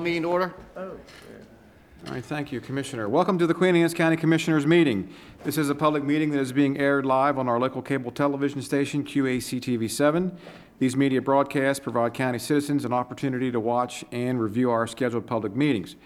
[0.00, 0.54] meeting order.
[0.76, 0.92] Oh,
[2.06, 3.08] All right, thank you, Commissioner.
[3.08, 5.12] Welcome to the Queen Anne's County Commissioners' meeting.
[5.44, 8.62] This is a public meeting that is being aired live on our local cable television
[8.62, 10.32] station, QAC-TV7.
[10.78, 15.54] These media broadcasts provide county citizens an opportunity to watch and review our scheduled public
[15.54, 15.96] meetings.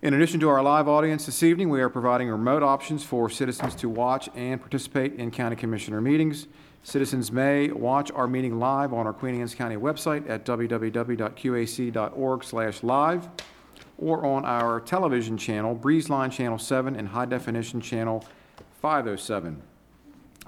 [0.00, 3.74] In addition to our live audience this evening, we are providing remote options for citizens
[3.74, 6.46] to watch and participate in county commissioner meetings.
[6.82, 13.28] Citizens may watch our meeting live on our Queen Anne's County website at www.qac.org/live
[13.98, 18.24] or on our television channel, Breezeline Channel 7 and High Definition Channel
[18.80, 19.62] 507.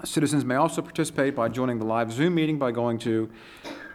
[0.03, 3.29] Citizens may also participate by joining the live Zoom meeting by going to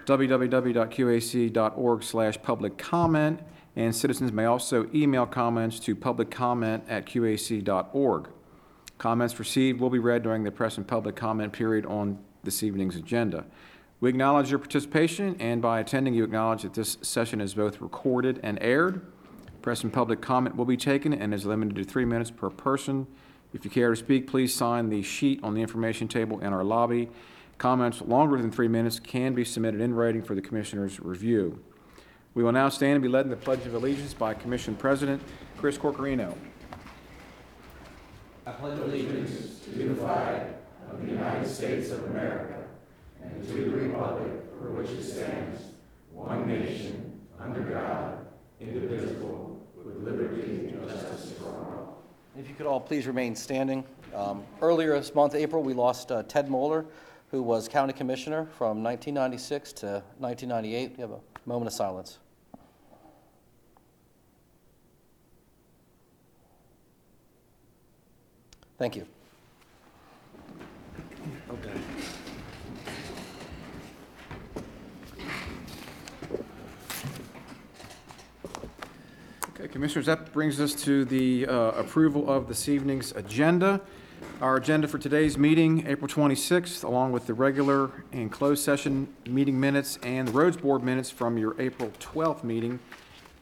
[0.04, 3.40] www.qac.org/public comment,
[3.74, 8.28] and citizens may also email comments to publiccomment@qac.org.
[8.98, 12.96] Comments received will be read during the press and public comment period on this evening's
[12.96, 13.44] agenda.
[14.00, 18.40] We acknowledge your participation, and by attending, you acknowledge that this session is both recorded
[18.42, 19.02] and aired.
[19.60, 23.06] Press and public comment will be taken and is limited to three minutes per person.
[23.52, 26.64] If you care to speak, please sign the sheet on the information table in our
[26.64, 27.08] lobby.
[27.58, 31.58] Comments longer than three minutes can be submitted in writing for the Commissioner's review.
[32.34, 35.22] We will now stand and be led in the Pledge of Allegiance by Commission President
[35.56, 35.78] Chris
[51.38, 51.96] Corchiarino.
[52.38, 53.84] If you could all please remain standing.
[54.14, 56.84] Um, Earlier this month, April, we lost uh, Ted Moeller,
[57.30, 59.87] who was county commissioner from 1996 to
[60.18, 60.96] 1998.
[60.96, 62.18] We have a moment of silence.
[68.78, 69.06] Thank you.
[71.50, 71.81] Okay,
[79.59, 83.81] Okay, Commissioners, that brings us to the uh, approval of this evening's agenda.
[84.41, 89.59] Our agenda for today's meeting, April 26th, along with the regular and closed session meeting
[89.59, 92.78] minutes and the Roads Board minutes from your April 12th meeting,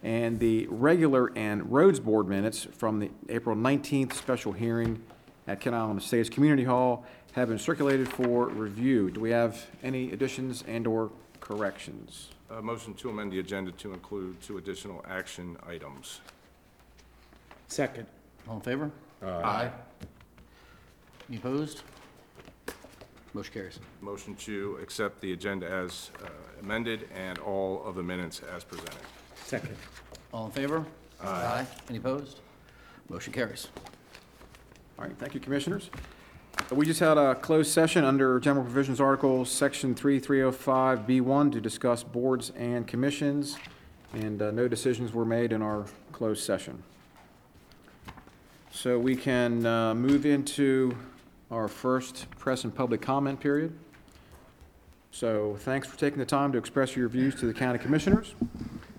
[0.05, 5.03] and the regular and Roads Board minutes from the April 19th special hearing
[5.49, 9.11] at Kent Island Estates Community Hall have been circulated for review.
[9.11, 12.31] Do we have any additions and/or corrections?
[12.50, 16.21] A motion to amend the agenda to include two additional action items.
[17.69, 18.06] Second.
[18.49, 18.91] All in favor?
[19.23, 19.71] Aye.
[21.28, 21.83] Any opposed?
[23.33, 23.81] Motion carries.
[24.00, 26.28] Motion to accept the agenda as uh,
[26.61, 28.94] amended and all of the minutes as presented.
[29.44, 29.75] Second.
[30.33, 30.84] All in favor?
[31.23, 31.67] Aye.
[31.89, 32.41] Any opposed?
[33.09, 33.69] Motion carries.
[34.99, 35.91] All right, thank you, Commissioners.
[36.75, 42.51] We just had a closed session under General Provisions Article, Section 3305B1, to discuss boards
[42.57, 43.57] and commissions,
[44.12, 46.83] and uh, no decisions were made in our closed session.
[48.73, 50.97] So we can uh, move into
[51.49, 53.79] our first press and public comment period.
[55.12, 58.35] So thanks for taking the time to express your views to the county commissioners.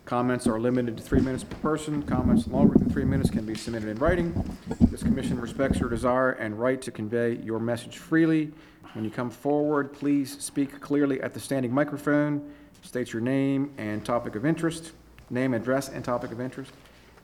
[0.06, 2.04] Comments are limited to three minutes per person.
[2.04, 4.58] Comments longer than three minutes can be submitted in writing.
[4.92, 8.52] This commission respects your desire and right to convey your message freely.
[8.94, 14.06] When you come forward, please speak clearly at the standing microphone, state your name and
[14.06, 14.92] topic of interest,
[15.32, 16.72] name, address, and topic of interest.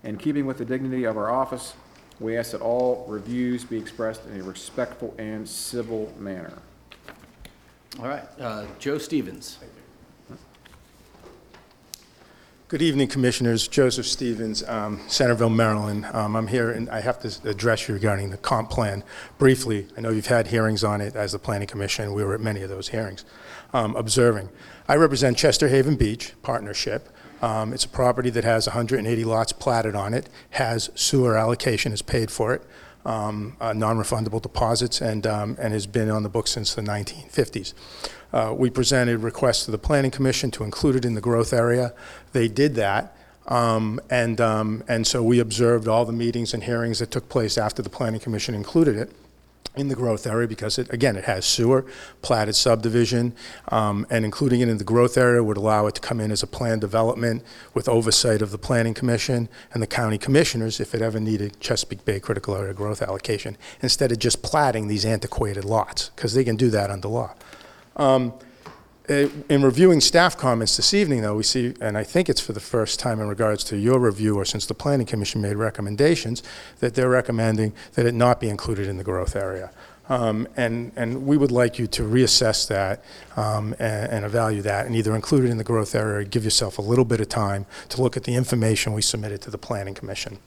[0.03, 1.75] In keeping with the dignity of our office,
[2.19, 6.57] we ask that all reviews be expressed in a respectful and civil manner.
[7.99, 9.59] All right, uh, Joe Stevens.
[12.71, 13.67] Good evening, Commissioners.
[13.67, 16.05] Joseph Stevens, um, Centreville, Maryland.
[16.13, 19.03] Um, I'm here, and I have to address you regarding the comp plan
[19.37, 19.87] briefly.
[19.97, 22.13] I know you've had hearings on it as the Planning Commission.
[22.13, 23.25] We were at many of those hearings,
[23.73, 24.47] um, observing.
[24.87, 27.09] I represent Chester Haven Beach Partnership.
[27.41, 32.01] Um, It's a property that has 180 lots platted on it, has sewer allocation, is
[32.01, 32.61] paid for it,
[33.05, 37.73] um, uh, non-refundable deposits, and um, and has been on the books since the 1950s.
[38.33, 41.93] Uh, We presented requests to the Planning Commission to include it in the growth area.
[42.31, 43.15] They did that,
[43.47, 47.57] um, and, um, and so we observed all the meetings and hearings that took place
[47.57, 49.11] after the Planning Commission included it
[49.75, 51.85] in the growth area because it, again, it has sewer,
[52.21, 53.33] platted subdivision,
[53.69, 56.43] um, and including it in the growth area would allow it to come in as
[56.43, 57.43] a planned development
[57.73, 62.03] with oversight of the Planning Commission and the county commissioners if it ever needed Chesapeake
[62.03, 66.57] Bay critical area growth allocation, instead of just platting these antiquated lots, because they can
[66.57, 67.33] do that under law.
[67.95, 68.33] Um,
[69.11, 72.61] In reviewing staff comments this evening, though, we see, and I think it's for the
[72.61, 76.41] first time in regards to your review, or since the Planning Commission made recommendations,
[76.79, 79.71] that they're recommending that it not be included in the growth area.
[80.07, 83.03] Um, And, and we would like you to reassess that
[83.35, 86.43] um, and and evaluate that, and either include it in the growth area, or give
[86.43, 89.57] yourself a little bit of time to look at the information we submitted to the
[89.57, 90.37] Planning Commission.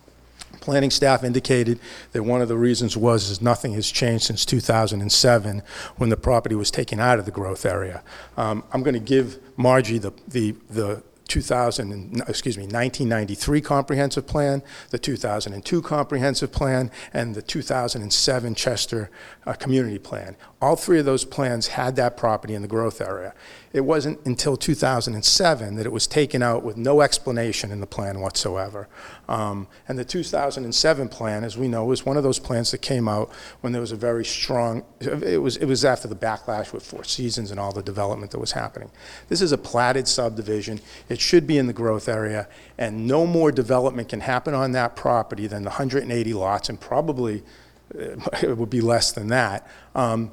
[0.64, 1.78] Planning staff indicated
[2.12, 5.62] that one of the reasons was is nothing has changed since 2007,
[5.96, 8.02] when the property was taken out of the growth area.
[8.38, 14.26] Um, I'm going to give Margie the, the, the 2000, and- excuse me, 1993 comprehensive
[14.26, 19.10] plan, the 2002 comprehensive plan, and the 2007 Chester
[19.46, 20.34] uh, Community Plan.
[20.62, 23.34] All three of those plans had that property in the growth area.
[23.74, 28.20] It wasn't until 2007 that it was taken out with no explanation in the plan
[28.20, 28.88] whatsoever.
[29.28, 33.08] Um, And the 2007 plan, as we know, was one of those plans that came
[33.08, 33.32] out
[33.62, 37.02] when there was a very strong, it was, it was after the backlash with Four
[37.02, 38.92] Seasons and all the development that was happening.
[39.28, 40.80] This is a platted subdivision.
[41.08, 42.46] It should be in the growth area,
[42.78, 47.42] and no more development can happen on that property than the 180 lots, and probably
[47.94, 49.66] it would be less than that,
[49.96, 50.30] um,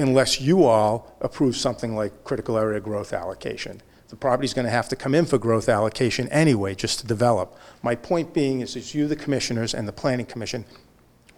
[0.00, 3.82] unless you all approve something like critical area growth allocation.
[4.08, 7.56] The property's going to have to come in for growth allocation anyway, just to develop.
[7.82, 10.64] My point being is, is you, the commissioners, and the planning commission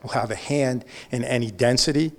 [0.02, 2.12] will have a hand in any density,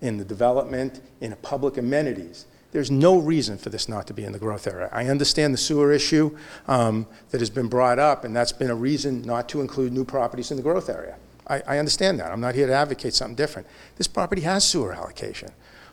[0.00, 2.46] in the development, in public amenities.
[2.72, 4.88] There's no reason for this not to be in the growth area.
[4.92, 6.36] I understand the sewer issue
[6.66, 10.04] um, that has been brought up, and that's been a reason not to include new
[10.04, 11.16] properties in the growth area.
[11.46, 12.32] I, I understand that.
[12.32, 13.68] I'm not here to advocate something different.
[13.96, 15.50] This property has sewer allocation.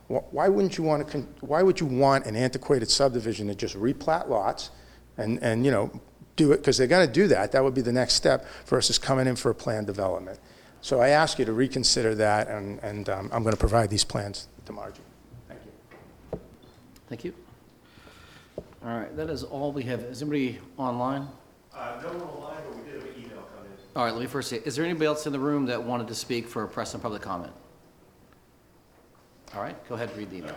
[0.09, 3.55] Wh- Why wouldn't you want to, con- why would you want an antiquated subdivision to
[3.55, 4.71] just replat lots
[5.17, 5.89] and, and, you know,
[6.35, 8.97] do it, because they're going to do that, that would be the next step versus
[8.97, 10.39] coming in for a planned development.
[10.81, 14.05] So I ask you to reconsider that, and, and um, I'm going to provide these
[14.05, 15.01] plans to Margie.
[15.49, 16.39] Thank you.
[17.09, 17.33] Thank you.
[18.85, 19.99] All right, that is all we have.
[20.03, 21.27] Is anybody online?
[21.75, 23.71] Uh, no one online, but we did have an email come in.
[23.97, 26.07] All right, let me first say, is there anybody else in the room that wanted
[26.07, 27.51] to speak for press and public comment?
[29.55, 30.55] All right, go ahead and read the email.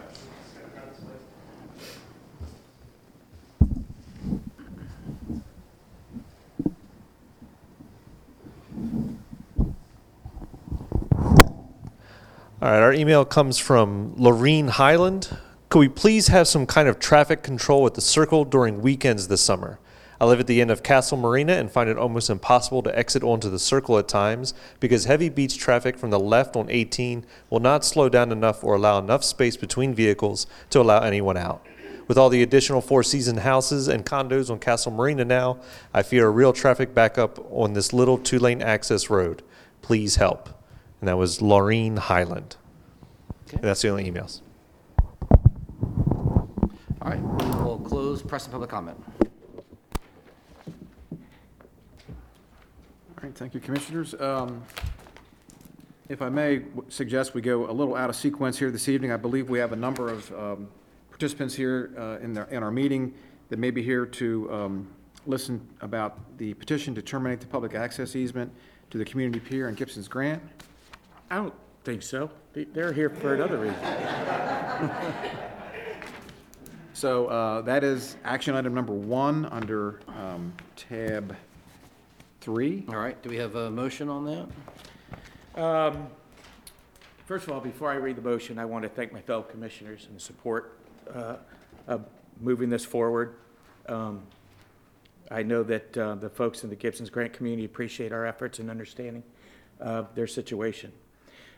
[12.61, 15.37] All right, our email comes from Lorene Highland.
[15.69, 19.41] Could we please have some kind of traffic control at the circle during weekends this
[19.41, 19.81] summer?
[20.23, 23.25] I live at the end of Castle Marina and find it almost impossible to exit
[23.25, 27.59] onto the circle at times because heavy beach traffic from the left on 18 will
[27.59, 31.67] not slow down enough or allow enough space between vehicles to allow anyone out.
[32.07, 35.59] With all the additional four season houses and condos on Castle Marina now,
[35.93, 39.43] I fear a real traffic backup on this little two lane access road.
[39.81, 40.49] Please help.
[41.01, 42.55] And that was Laureen Highland.
[43.49, 43.57] Okay.
[43.57, 44.41] And that's the only emails.
[47.01, 47.21] All right,
[47.61, 49.03] we'll close press and public comment.
[53.23, 54.15] Right, thank you, Commissioners.
[54.21, 54.63] Um,
[56.09, 59.13] If I may w- suggest we go a little out of sequence here this evening,
[59.13, 60.69] I believe we have a number of um,
[61.11, 63.15] participants here uh, in the, in our meeting
[63.49, 64.89] that may be here to um,
[65.27, 68.53] listen about the petition to terminate the public access easement
[68.91, 70.43] to the community pier and Gibson's Grant.
[71.31, 71.55] I don't
[71.85, 72.31] think so.
[72.53, 73.79] They- They're here for another reason.
[76.95, 81.35] So uh, that is action item number one under um, tab
[82.43, 82.85] three.
[82.89, 85.61] All right, do we have a motion on that?
[85.63, 86.09] Um,
[87.33, 90.07] First of all, before I read the motion, I want to thank my fellow commissioners
[90.11, 90.77] and support
[91.15, 91.37] uh,
[91.87, 92.05] of
[92.41, 93.37] moving this forward.
[93.89, 94.25] Um,
[95.31, 98.69] I know that uh, the folks in the Gibson's Grant community appreciate our efforts and
[98.69, 99.23] understanding
[99.79, 100.93] of their situation.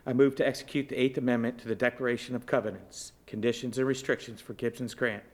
[0.06, 4.42] I move to execute the Eighth Amendment to the Declaration of Covenants, Conditions and Restrictions
[4.42, 5.24] for Gibson's Grant,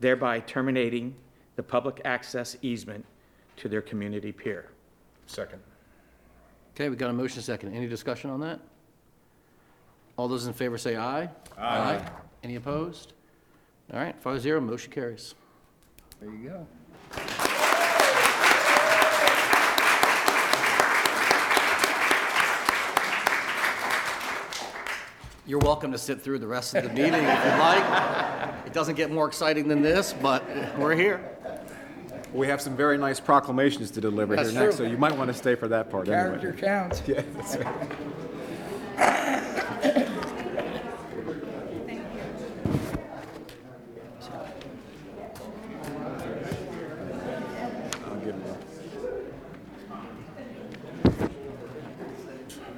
[0.00, 1.14] thereby terminating
[1.56, 3.04] the public access easement
[3.58, 4.70] to their community pier.
[5.26, 5.60] Second.
[6.74, 7.74] Okay, we got a motion second.
[7.74, 8.60] Any discussion on that?
[10.16, 11.28] All those in favor say aye.
[11.58, 12.04] Aye.
[12.42, 13.12] Any opposed?
[13.92, 15.34] All right, five zero, motion carries.
[16.20, 16.66] There you go.
[25.46, 28.66] You're welcome to sit through the rest of the meeting if you'd like.
[28.66, 30.42] It doesn't get more exciting than this, but
[30.78, 31.33] we're here.
[32.34, 34.86] We have some very nice proclamations to deliver here That's next, true.
[34.86, 36.40] so you might want to stay for that part anyway.
[36.40, 37.00] Character counts.
[37.06, 37.90] Yeah, that's right.
[48.06, 48.60] I'll give it up.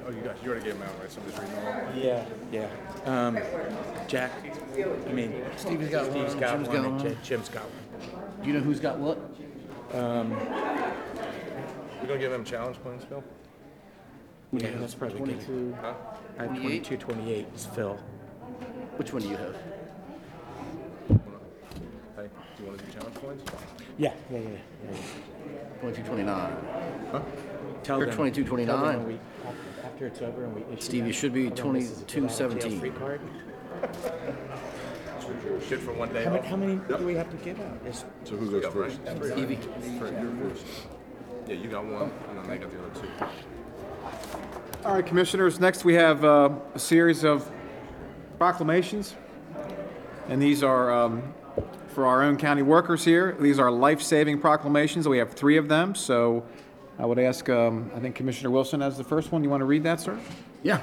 [0.06, 1.10] Oh, you guys You already gave them out, right?
[1.10, 1.98] Somebody's reading them all.
[1.98, 3.26] Yeah, yeah.
[3.26, 3.38] Um,
[4.08, 4.30] Jack,
[5.08, 6.58] I mean, Steve's got one, Steve's got
[7.22, 7.82] Jim's one, got and one.
[7.82, 8.42] Ji- Jim's got one.
[8.42, 9.18] Do you know who's got what?
[9.94, 10.30] Um,
[12.02, 13.22] you gonna give them challenge points, Phil?
[14.52, 15.40] Yeah, that's probably good.
[15.46, 15.76] Twenty-two.
[15.82, 16.60] I have 28?
[16.62, 17.94] twenty-two, twenty-eight is Phil.
[18.96, 19.56] Which one do you have?
[22.16, 23.42] Hey, do you wanna do challenge plans?
[23.98, 24.48] Yeah, yeah, yeah,
[24.90, 24.96] yeah.
[25.80, 26.56] Twenty-two, twenty-nine.
[27.82, 28.16] Tell You're them.
[28.16, 29.06] 22, tell them 29.
[29.06, 29.18] we-
[29.84, 30.80] After it's over and we issue.
[30.82, 34.36] Steve, you should be tell them this is a 22, get out of jail 17.
[35.26, 35.62] free card.
[35.68, 36.46] Shit for one day How many, off?
[36.46, 37.74] how many do we have to give out?
[37.86, 39.00] It's- So who goes first?
[39.36, 39.58] Evie?
[41.48, 43.08] Yeah, you got one, and then they got the other two.
[44.84, 47.50] All right, Commissioners, next we have uh, a series of
[48.38, 49.14] proclamations.
[50.28, 51.34] And these are um,
[51.88, 53.36] for our own county workers here.
[53.38, 55.06] These are life-saving proclamations.
[55.08, 56.44] We have three of them, so
[56.98, 59.44] I would ask, um, I think Commissioner Wilson has the first one.
[59.44, 60.18] You want to read that, sir?
[60.64, 60.80] Yeah,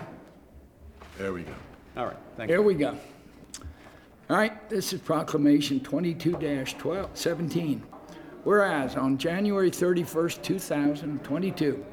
[1.17, 1.51] There we go.
[1.97, 2.55] All right, thank you.
[2.55, 2.97] here we go.
[4.29, 7.83] All right, this is proclamation twenty-two 12 17.
[8.45, 11.85] Whereas on January thirty-first, two thousand twenty-two,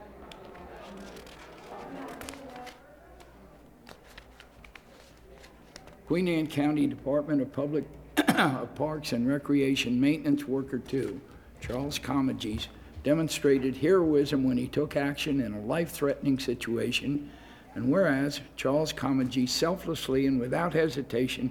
[6.07, 7.85] Queen Anne County Department of Public
[8.29, 11.21] of Parks and Recreation Maintenance Worker Two,
[11.61, 12.69] Charles Comegys,
[13.03, 17.29] demonstrated heroism when he took action in a life-threatening situation.
[17.75, 21.51] And whereas Charles Comegys selflessly and without hesitation,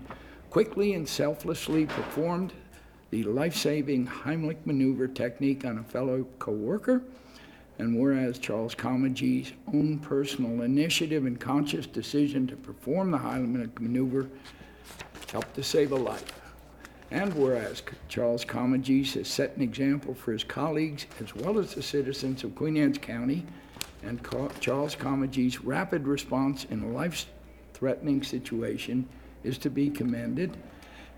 [0.50, 2.53] quickly and selflessly performed
[3.12, 7.03] the life-saving Heimlich maneuver technique on a fellow coworker,
[7.77, 14.29] and whereas Charles Comegys' own personal initiative and conscious decision to perform the Heimlich maneuver
[15.32, 16.39] helped to save a life.
[17.12, 21.82] And whereas Charles Comegys has set an example for his colleagues as well as the
[21.82, 23.46] citizens of Queen Anne's County,
[24.03, 24.24] and
[24.60, 29.08] Charles Comegys' rapid response in a life-threatening situation
[29.43, 30.58] is to be commended.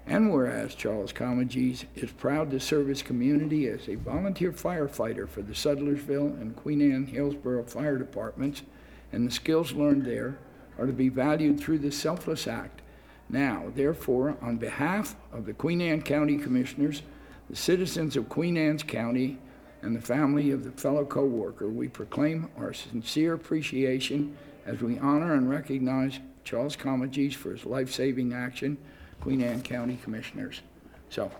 [0.08, 5.42] And whereas Charles Comegys is proud to serve his community as a volunteer firefighter for
[5.42, 8.63] the Sudlersville and Queen Anne Hillsborough Fire Departments,
[9.12, 10.40] and the skills learned there
[10.80, 12.82] are to be valued through this selfless act.
[13.30, 17.04] Now, therefore, on behalf of the Queen Anne County Commissioners,
[17.50, 19.38] the citizens of Queen Anne's County,
[19.82, 25.34] and the family of the fellow co-worker, we proclaim our sincere appreciation as we honor
[25.34, 28.78] and recognize Charles Comegys for his life-saving action,
[29.22, 30.62] Queen Anne County Commissioners.
[31.10, 31.32] So,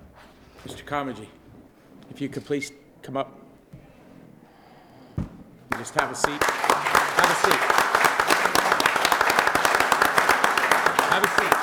[0.66, 0.86] Mr.
[0.86, 1.28] Comedy,
[2.12, 3.38] if you could please come up.
[5.18, 5.28] and
[5.80, 6.42] Just have a seat.
[6.44, 7.60] Have a seat.
[11.10, 11.54] Have a seat.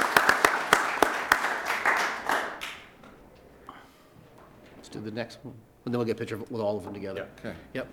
[4.77, 5.55] Let's do the next one,
[5.85, 7.29] and then we'll get a picture of- with all of them together.
[7.39, 7.55] Okay.
[7.75, 7.87] Yep.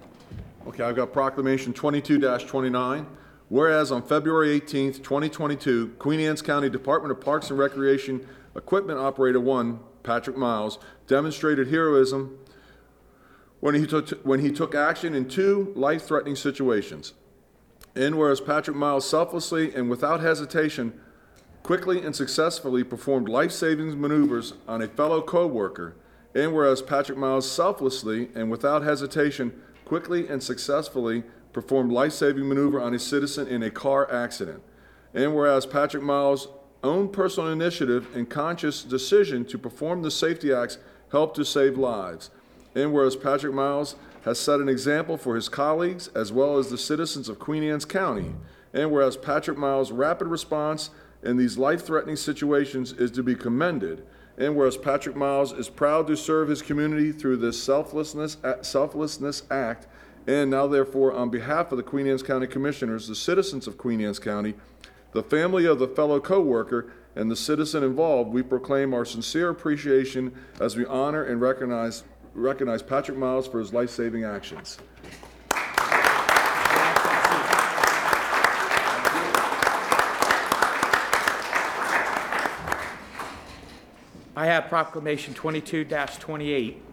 [0.67, 3.05] Okay, I've got proclamation twenty-two twenty-nine.
[3.47, 8.97] Whereas on February eighteenth, twenty twenty-two, Queen Anne's County Department of Parks and Recreation Equipment
[8.97, 12.39] Operator One, Patrick Miles, demonstrated heroism
[13.59, 17.13] when he took, when he took action in two life-threatening situations.
[17.95, 20.99] And whereas Patrick Miles selflessly and without hesitation
[21.63, 25.95] quickly and successfully performed life-saving maneuvers on a fellow co-worker,
[26.33, 31.23] and whereas Patrick Miles selflessly and without hesitation quickly and successfully
[31.55, 34.61] performed life-saving maneuver on a citizen in a car accident,
[35.13, 36.49] and whereas Patrick Miles'
[36.83, 40.79] own personal initiative and conscious decision to perform the safety acts
[41.13, 42.29] helped to save lives,
[42.75, 43.95] and whereas Patrick Miles
[44.25, 47.85] has set an example for his colleagues as well as the citizens of Queen Anne's
[47.85, 48.35] County,
[48.73, 50.89] and whereas Patrick Miles' rapid response
[51.23, 54.05] in these life-threatening situations is to be commended,
[54.37, 59.87] and whereas Patrick Miles is proud to serve his community through this selflessness, selflessness act,
[60.27, 64.01] and now therefore, on behalf of the Queen Anne's County Commissioners, the citizens of Queen
[64.01, 64.55] Anne's County,
[65.11, 70.33] the family of the fellow co-worker, and the citizen involved, we proclaim our sincere appreciation
[70.59, 72.03] as we honor and recognize,
[72.33, 74.77] recognize Patrick Miles for his life-saving actions.
[84.37, 86.83] I have proclamation twenty-two twenty-eight.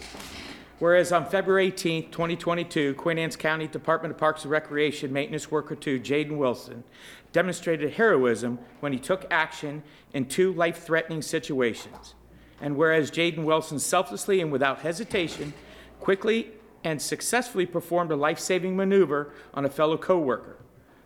[0.82, 5.48] Whereas on February eighteenth, twenty twenty-two, Queen Anne's County Department of Parks and Recreation Maintenance
[5.48, 6.82] Worker Two, Jaden Wilson,
[7.30, 12.16] demonstrated heroism when he took action in two life-threatening situations.
[12.60, 15.52] And whereas Jaden Wilson selflessly and without hesitation,
[16.00, 16.50] quickly
[16.82, 20.56] and successfully performed a life-saving maneuver on a fellow coworker.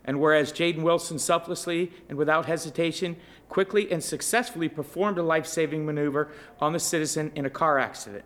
[0.06, 3.16] And whereas Jaden Wilson selflessly and without hesitation
[3.50, 6.30] quickly and successfully performed a life saving maneuver
[6.60, 8.24] on the citizen in a car accident.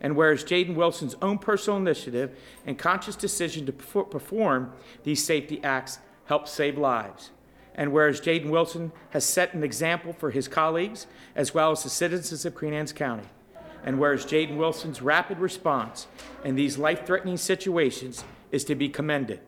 [0.00, 4.72] And whereas Jaden Wilson's own personal initiative and conscious decision to perform
[5.04, 7.30] these safety acts help save lives.
[7.74, 11.90] And whereas Jaden Wilson has set an example for his colleagues as well as the
[11.90, 13.28] citizens of Queen Anne's County.
[13.84, 16.08] And whereas Jaden Wilson's rapid response
[16.44, 19.40] in these life threatening situations is to be commended.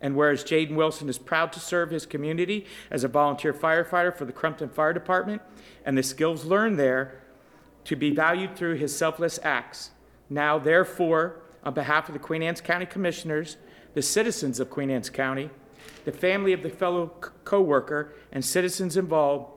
[0.00, 4.24] And whereas Jaden Wilson is proud to serve his community as a volunteer firefighter for
[4.24, 5.42] the Crumpton Fire Department,
[5.84, 7.20] and the skills learned there
[7.84, 9.90] to be valued through his selfless acts.
[10.28, 13.56] Now, therefore, on behalf of the Queen Anne's County Commissioners,
[13.94, 15.50] the citizens of Queen Anne's County,
[16.04, 19.52] the family of the fellow c- co-worker, and citizens involved,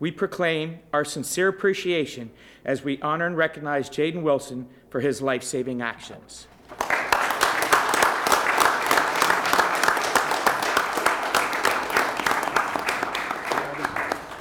[0.00, 2.30] we proclaim our sincere appreciation
[2.64, 6.46] as we honor and recognize Jaden Wilson for his life-saving actions.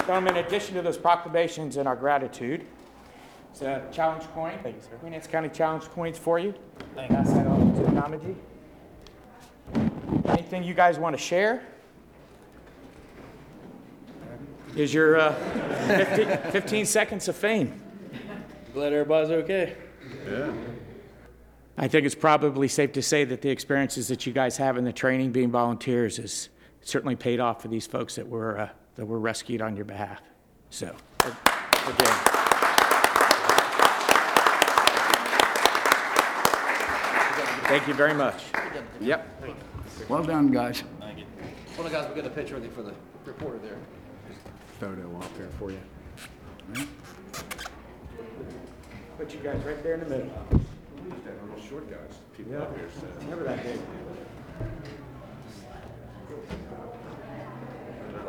[0.07, 2.65] Gentlemen, in addition to those proclamations and our gratitude,
[3.61, 4.53] it's a challenge coin.
[4.61, 4.97] Thank you, sir.
[4.97, 6.53] Queen Anne's County challenge coins for you.
[6.93, 7.15] Thank you.
[7.15, 8.35] Pass that on to Namaji.
[10.29, 11.63] Anything you guys want to share?
[14.75, 15.33] Is your uh,
[15.87, 17.81] 15, 15 seconds of fame?
[18.75, 19.75] Glad everybody's okay.
[20.27, 20.53] Yeah.
[21.79, 24.83] I think it's probably safe to say that the experiences that you guys have in
[24.83, 26.49] the training, being volunteers, has
[26.81, 30.21] certainly paid off for these folks that were uh, that were rescued on your behalf.
[30.69, 30.95] So,
[31.87, 32.46] again.
[37.67, 38.43] Thank you very much.
[39.01, 39.43] Yep.
[40.07, 40.83] Well done, guys.
[41.75, 42.93] Hold on, guys, we'll get a picture of you for the
[43.25, 43.77] reporter there.
[44.79, 45.79] Photo up there for you.
[49.17, 50.31] Put you guys right there in the middle.
[51.69, 52.19] Short guys.
[52.39, 53.81] Remember that, Dave.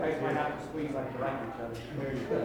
[0.01, 1.77] Guys might have to squeeze like you like each other.
[2.01, 2.37] There you go.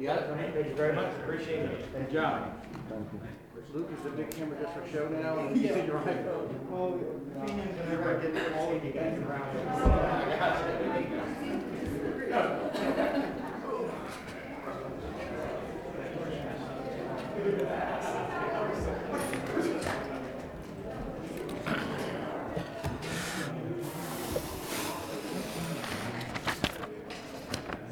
[0.00, 0.24] You got it?
[0.52, 1.92] Thank you very much, appreciate it.
[1.92, 2.52] Good job.
[3.72, 5.38] Luke, is the big camera just for show now?
[5.46, 6.24] and you think you're right?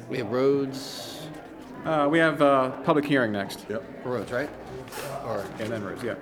[0.09, 1.02] We have roads,
[1.85, 3.65] Uh, We have uh public hearing next.
[3.69, 3.83] Yep.
[4.05, 4.49] roads, right?
[5.25, 6.15] Or, And then roads, yeah.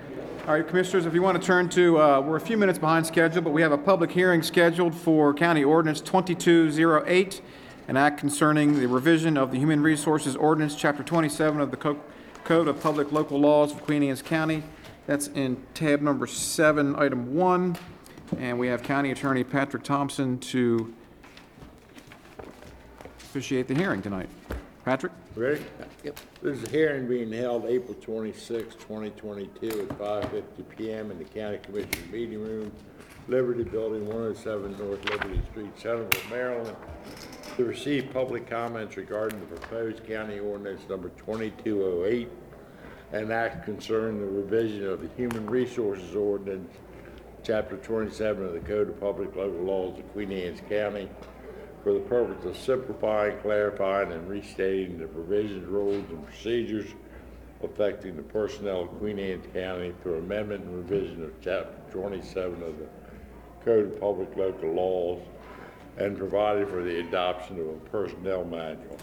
[0.46, 3.06] All right, Commissioners, if you want to turn to, uh, we're a few minutes behind
[3.06, 7.40] schedule, but we have a public hearing scheduled for County Ordinance 2208,
[7.86, 12.00] an act concerning the revision of the Human Resources Ordinance, Chapter 27 of the Co-
[12.44, 14.64] Code of Public Local Laws of Queen Anne's County.
[15.06, 17.76] That's in tab number seven, item one.
[18.38, 20.92] And we have County Attorney Patrick Thompson to
[23.18, 24.28] officiate the hearing tonight.
[24.84, 25.12] Patrick?
[25.36, 25.64] Ready?
[26.02, 26.18] Yep.
[26.42, 30.42] This is a hearing being held April 26, 2022 at 5:50
[30.76, 32.72] PM in the County Commission Meeting Room,
[33.28, 36.76] Liberty Building, 107 North Liberty Street, Centreville, Maryland,
[37.56, 42.28] to receive public comments regarding the proposed county ordinance number 2208,
[43.12, 46.74] an act concerning the revision of the Human Resources Ordinance,
[47.44, 51.08] Chapter 27 of the Code of Public Local Laws of Queen Anne's County,
[51.82, 56.90] for the purpose of simplifying, clarifying, and restating the provisions, rules, and procedures
[57.62, 62.78] affecting the personnel of Queen Anne County through amendment and revision of chapter twenty-seven of
[62.78, 62.86] the
[63.64, 65.20] Code of Public Local Laws
[65.98, 68.98] and provided for the adoption of a personnel manual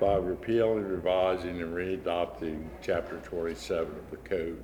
[0.00, 4.62] by repealing, revising, and readopting chapter twenty-seven of the code.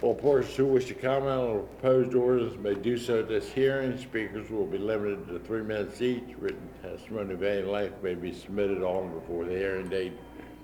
[0.00, 3.50] All persons who wish to comment on the proposed orders may do so at this
[3.50, 3.98] hearing.
[3.98, 6.22] Speakers will be limited to three minutes each.
[6.38, 10.12] Written testimony of any length may be submitted on before the hearing date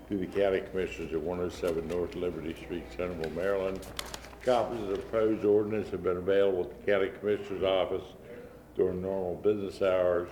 [0.07, 3.85] to the county commissioners at 107 North Liberty Street, Centreville, Maryland.
[4.41, 8.05] Copies of the proposed ordinance have been available at the county commissioner's office
[8.77, 10.29] during normal business hours.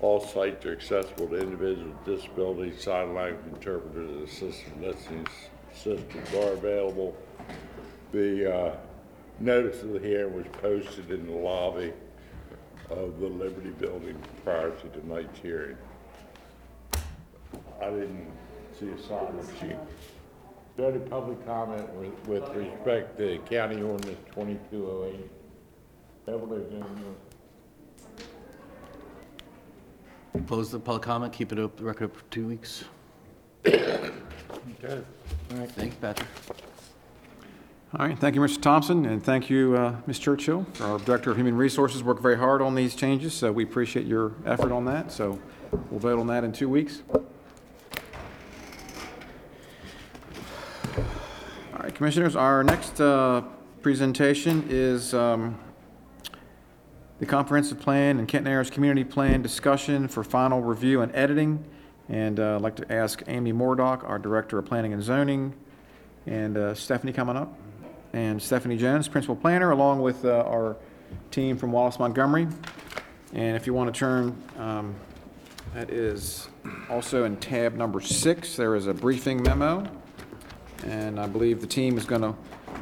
[0.00, 5.26] All sites are accessible to individuals with disabilities, sign language interpreters, and assistive listening
[5.74, 7.14] systems are available.
[8.12, 8.76] The uh,
[9.38, 11.92] notice of the hearing was posted in the lobby
[12.90, 15.76] of the Liberty Building prior to tonight's hearing.
[17.80, 18.30] I didn't
[18.78, 19.72] see a sign-up sheet.
[19.72, 19.78] Is
[20.76, 25.30] there any public comment with with respect to County Ordinance 2208?
[26.28, 27.16] Evelyn, anyone?
[30.46, 32.84] close the public comment, keep it up, the record up for two weeks.
[33.66, 35.02] Okay.
[35.50, 36.28] All right, thanks, Patrick.
[37.96, 38.60] All right, thank you, Mr.
[38.60, 40.18] Thompson, and thank you, uh, Ms.
[40.18, 44.04] Churchill, our Director of Human Resources, worked very hard on these changes, so we appreciate
[44.04, 45.10] your effort on that.
[45.10, 45.38] So
[45.90, 47.02] We'll vote on that in two weeks.
[47.12, 47.24] All
[51.78, 53.42] right, Commissioners, our next uh,
[53.82, 55.58] presentation is um,
[57.18, 61.64] the comprehensive plan and Kent Narrows Community Plan discussion for final review and editing.
[62.08, 65.52] And uh, I'd like to ask Amy Moredock, our Director of Planning and Zoning,
[66.26, 67.54] and uh, Stephanie coming up,
[68.12, 70.76] and Stephanie Jones, Principal Planner, along with uh, our
[71.30, 72.48] team from Wallace Montgomery.
[73.32, 74.94] And if you want to turn, um,
[75.74, 76.48] that is
[76.88, 79.86] also in tab number six, there is a briefing memo.
[80.86, 82.34] And I believe the team is going to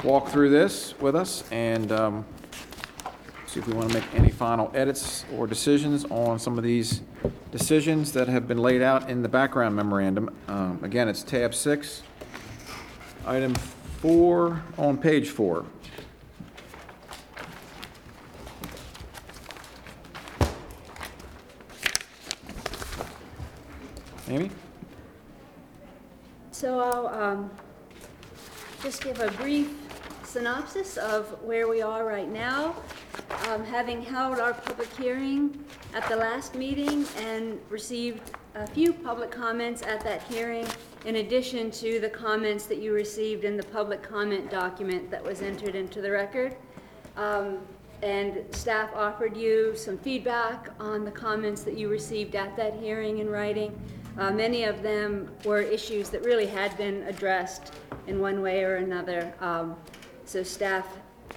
[0.04, 2.24] walk through this with us and um,
[3.46, 7.00] see if we want to make any final edits or decisions on some of these
[7.50, 10.34] decisions that have been laid out in the background memorandum.
[10.46, 12.02] Um, Again, it's tab six,
[13.24, 13.54] item
[14.06, 15.66] four, on page four.
[24.28, 24.48] Amy?
[26.52, 27.50] So I'll um,
[28.80, 29.74] just give a brief
[30.22, 32.76] synopsis of where we are right now.
[33.48, 35.64] Um, Having held our public hearing
[35.94, 38.20] at the last meeting and received
[38.54, 40.64] a few public comments at that hearing,
[41.06, 45.40] in addition to the comments that you received in the public comment document that was
[45.40, 46.54] entered into the record.
[47.16, 47.58] Um,
[48.02, 53.18] And staff offered you some feedback on the comments that you received at that hearing
[53.18, 53.72] in writing.
[54.18, 57.72] Uh, Many of them were issues that really had been addressed
[58.06, 59.32] in one way or another.
[59.40, 59.76] Um,
[60.24, 60.86] So staff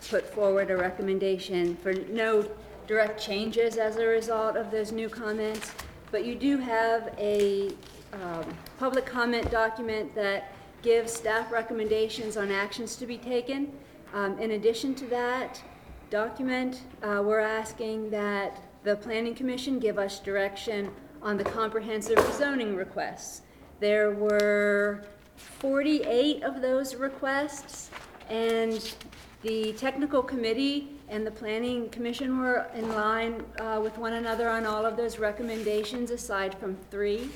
[0.10, 2.44] put forward a recommendation for no
[2.88, 5.72] direct changes as a result of those new comments.
[6.12, 7.72] But you do have a
[8.14, 8.46] um,
[8.80, 13.72] public comment document that gives staff recommendations on actions to be taken.
[14.14, 15.62] Um, In addition to that
[16.10, 20.92] document, uh, we're asking that the Planning Commission give us direction
[21.22, 23.42] on the comprehensive zoning requests.
[23.80, 25.04] There were
[25.36, 27.90] 48 of those requests,
[28.30, 28.96] and
[29.42, 34.66] the technical committee and the planning commission were in line uh, with one another on
[34.66, 37.30] all of those recommendations, aside from three.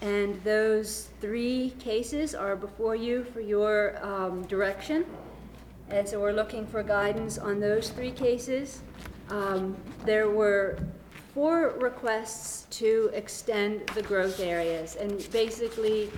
[0.00, 5.04] And those three cases are before you for your um, direction.
[5.90, 8.80] And so we're looking for guidance on those three cases.
[9.28, 10.78] Um, There were
[11.34, 14.96] four requests to extend the growth areas.
[14.96, 16.10] And basically,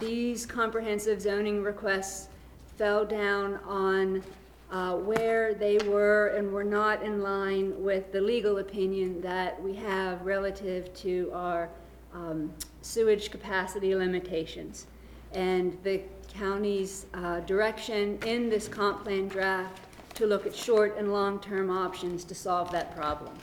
[0.00, 2.28] these comprehensive zoning requests
[2.76, 4.22] fell down on
[4.70, 9.74] uh, where they were and were not in line with the legal opinion that we
[9.74, 11.68] have relative to our
[12.14, 14.86] um, sewage capacity limitations.
[15.32, 19.80] And the county's uh, direction in this comp plan draft
[20.14, 23.34] to look at short and long-term options to solve that problem.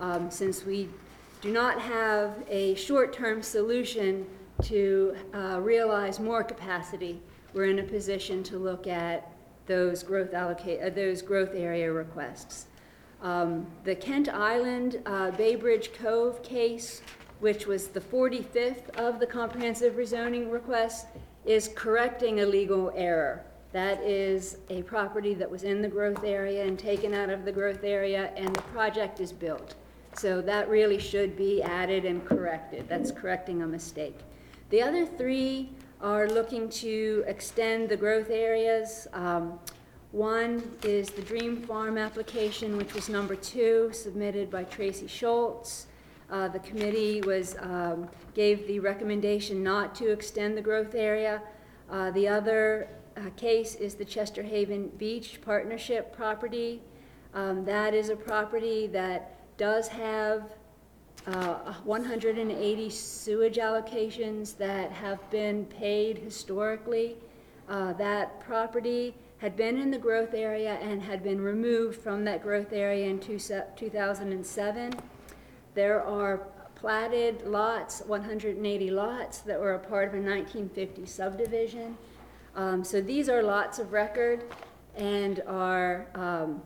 [0.00, 0.88] Um, Since we
[1.40, 4.26] do not have a short-term solution
[4.62, 7.20] to uh, realize more capacity,
[7.54, 9.32] we're in a position to look at
[9.66, 12.66] those growth allocate, uh, those growth area requests.
[13.22, 17.02] Um, The Kent Island uh, Bay Bridge Cove case,
[17.40, 21.06] which was the 45th of the comprehensive rezoning request,
[21.44, 23.44] is correcting a legal error.
[23.72, 27.52] That is a property that was in the growth area and taken out of the
[27.52, 29.74] growth area, and the project is built.
[30.14, 32.88] So that really should be added and corrected.
[32.88, 34.18] That's correcting a mistake.
[34.70, 35.70] The other three
[36.00, 39.06] are looking to extend the growth areas.
[39.12, 39.58] Um,
[40.12, 45.86] One is the Dream Farm application, which was number two, submitted by Tracy Schultz.
[46.30, 51.42] Uh, The committee was, um, gave the recommendation not to extend the growth area.
[51.90, 56.82] Uh, The other uh, case is the Chester Haven Beach Partnership property.
[57.34, 60.52] Um, That is a property that does have
[61.26, 67.16] uh, 180 sewage allocations that have been paid historically.
[67.68, 72.42] Uh, That property had been in the growth area and had been removed from that
[72.42, 74.92] growth area in two se- 2007.
[75.76, 76.38] There are
[76.74, 81.98] platted lots, 180 lots, that were a part of a 1950 subdivision.
[82.54, 84.44] Um, So these are lots of record
[84.96, 86.62] and are um,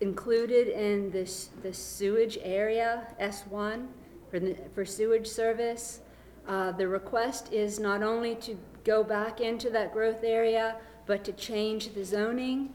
[0.00, 3.86] included in this, the sewage area, S1,
[4.30, 6.00] for, the- for sewage service.
[6.48, 11.32] Uh, The request is not only to go back into that growth area, but to
[11.32, 12.74] change the zoning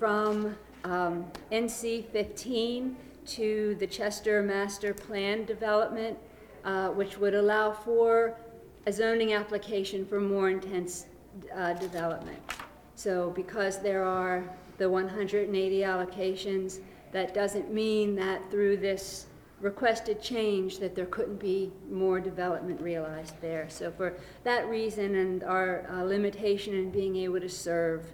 [0.00, 6.16] from um, NC 15 to the Chester Master Plan Development,
[6.64, 8.36] uh, which would allow for
[8.86, 11.06] a zoning application for more intense
[11.54, 12.38] uh, development.
[12.94, 14.44] So because there are
[14.78, 16.80] the 180 allocations,
[17.12, 19.26] that doesn't mean that through this
[19.60, 23.68] requested change that there couldn't be more development realized there.
[23.68, 28.06] So for that reason and our uh, limitation in being able to serve,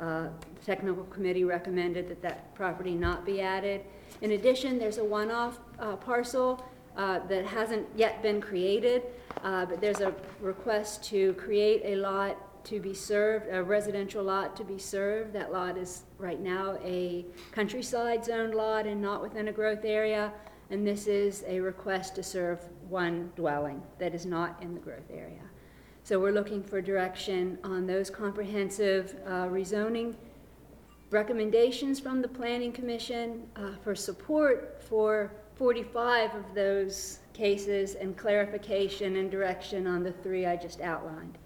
[0.00, 3.82] uh, the technical committee recommended that that property not be added.
[4.20, 6.64] In addition, there's a one-off uh, parcel
[6.96, 9.02] uh, that hasn't yet been created,
[9.42, 14.56] uh, but there's a request to create a lot to be served, a residential lot
[14.56, 15.32] to be served.
[15.32, 20.32] That lot is right now a countryside zoned lot and not within a growth area.
[20.70, 25.10] And this is a request to serve one dwelling that is not in the growth
[25.12, 25.42] area.
[26.04, 30.14] So we're looking for direction on those comprehensive uh, rezoning
[31.14, 39.16] recommendations from the Planning Commission uh, for support for 45 of those cases and clarification
[39.16, 41.38] and direction on the three I just outlined.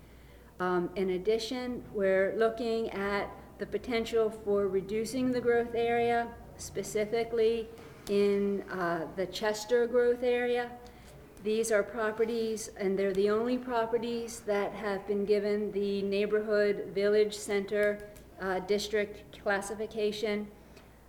[0.58, 3.28] Um, In addition, we're looking at
[3.58, 7.68] the potential for reducing the growth area, specifically
[8.08, 10.70] in uh, the Chester growth area.
[11.44, 17.36] These are properties, and they're the only properties that have been given the neighborhood village
[17.36, 17.98] center
[18.40, 20.46] uh, district classification.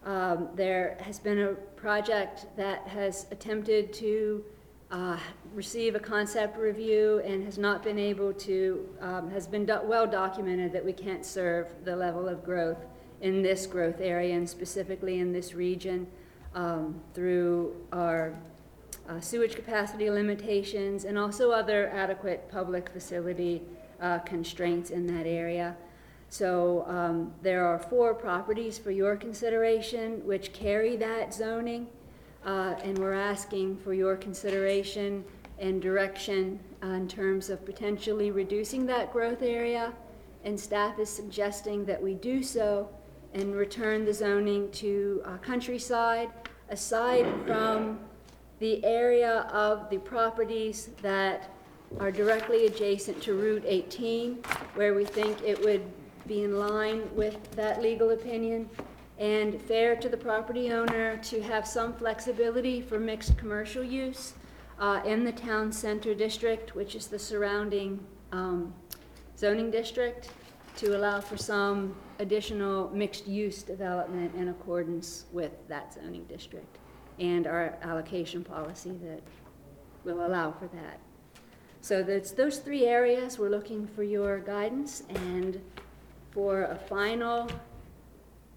[0.06, 4.44] Um, There has been a project that has attempted to
[4.92, 5.18] uh,
[5.54, 10.08] receive a concept review and has not been able to, um, has been do- well
[10.08, 12.86] documented that we can't serve the level of growth
[13.22, 16.08] in this growth area and specifically in this region
[16.56, 18.34] um, through our
[19.08, 23.62] uh, sewage capacity limitations and also other adequate public facility
[24.02, 25.76] uh, constraints in that area.
[26.30, 31.88] So um, there are four properties for your consideration which carry that zoning.
[32.46, 35.26] Uh, And we're asking for your consideration
[35.58, 39.92] and direction uh, in terms of potentially reducing that growth area.
[40.46, 42.90] And staff is suggesting that we do so
[43.34, 46.30] and return the zoning to uh, countryside,
[46.70, 48.00] aside from
[48.60, 51.52] the area of the properties that
[52.00, 54.36] are directly adjacent to Route 18,
[54.76, 55.82] where we think it would
[56.30, 58.70] be in line with that legal opinion,
[59.18, 64.34] and fair to the property owner to have some flexibility for mixed commercial use
[64.80, 68.00] uh, in the town center district, which is the surrounding
[68.32, 68.72] um,
[69.38, 70.30] zoning district,
[70.78, 76.78] to allow for some additional mixed-use development in accordance with that zoning district
[77.18, 79.22] and our allocation policy that
[80.06, 81.00] will allow for that.
[81.82, 85.60] So that's those three areas, we're looking for your guidance and
[86.40, 87.52] for a final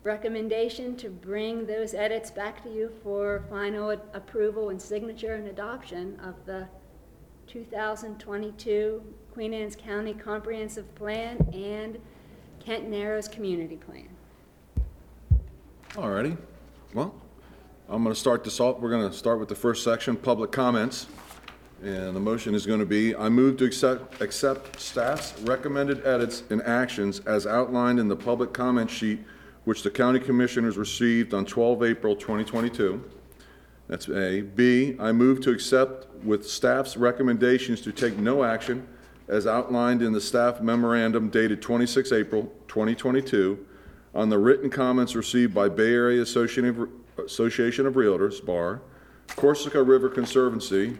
[0.05, 6.16] recommendation to bring those edits back to you for final approval and signature and adoption
[6.21, 6.64] of the
[7.49, 9.03] 2022
[9.35, 11.99] Queen Anne's County Comprehensive Plan and
[12.64, 14.09] Kent Narrows Community Plan.
[15.97, 16.37] All righty.
[16.95, 17.12] Well,
[17.88, 18.79] I'm going to start this off.
[18.79, 21.09] We're going to start with the first section, public comments.
[21.83, 26.45] And the motion is going to be, I move to accept, accept staff's recommended edits
[26.49, 29.18] and actions as outlined in the public comment sheet
[29.64, 33.03] which the county commissioners received on 12 April 2022.
[33.88, 34.42] That's A.
[34.42, 38.87] B, I move to accept with staff's recommendations to take no action
[39.29, 43.66] as outlined in the staff memorandum dated 26 April 2022
[44.14, 48.83] on the written comments received by Bay Area Association of Association of Realtors, BAR,
[49.37, 50.97] Corsica River Conservancy,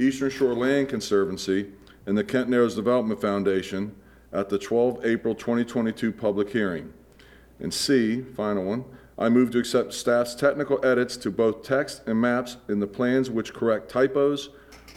[0.00, 1.72] Eastern Shore Land Conservancy,
[2.06, 3.94] and the Kent Narrows Development Foundation
[4.32, 6.92] at the 12 April 2022 public hearing.
[7.60, 8.84] And C, final one,
[9.16, 13.30] I move to accept staff's technical edits to both text and maps in the plans
[13.30, 14.50] which correct typos,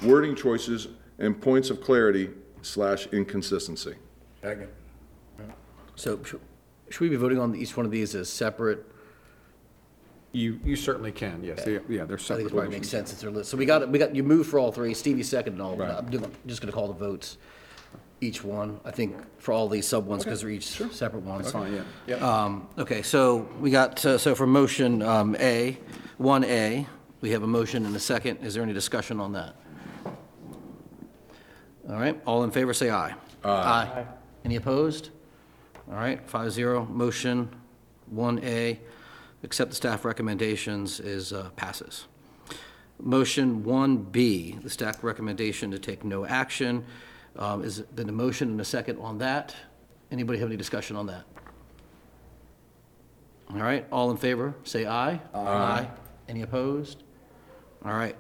[0.04, 0.88] wording choices,
[1.20, 2.32] and points of clarity
[2.64, 3.96] slash inconsistency.
[4.42, 4.70] Second.
[5.96, 6.42] So should
[6.90, 8.86] should we be voting on each one of these as separate?
[10.38, 11.64] You, you certainly can, yes.
[11.66, 12.90] They- Yeah, they're I think separate it probably makes motions.
[12.90, 13.50] sense, it's their list.
[13.50, 16.10] So we got, we got, you moved for all three, Stevie seconded all, but I'm
[16.12, 17.38] doing- just gonna call the votes,
[18.22, 21.52] each one, I think, for all these sub ones, because they're each separate ones.
[21.52, 22.16] That's fine, yeah.
[22.18, 25.76] Um, okay, so we got, uh, so for motion, um, A,
[26.20, 26.86] one A,
[27.22, 28.38] we have a motion and a second.
[28.44, 29.56] Is there any discussion on that?
[31.90, 33.16] All right, all in favor, say aye.
[33.44, 34.06] Aye.
[34.46, 35.10] Any opposed?
[35.90, 37.50] All right, five zero, motion
[38.12, 38.80] one A,
[39.44, 42.08] accept the staff recommendations is, uh, passes.
[43.00, 46.86] Motion one B, the staff recommendation to take no action,
[47.36, 49.56] um, is been a motion and a second on that.
[50.12, 51.26] Anybody have any discussion on that?
[53.52, 55.22] All right, all in favor, say aye.
[55.34, 55.88] Aye.
[56.28, 57.04] Any opposed?
[57.86, 58.16] All right.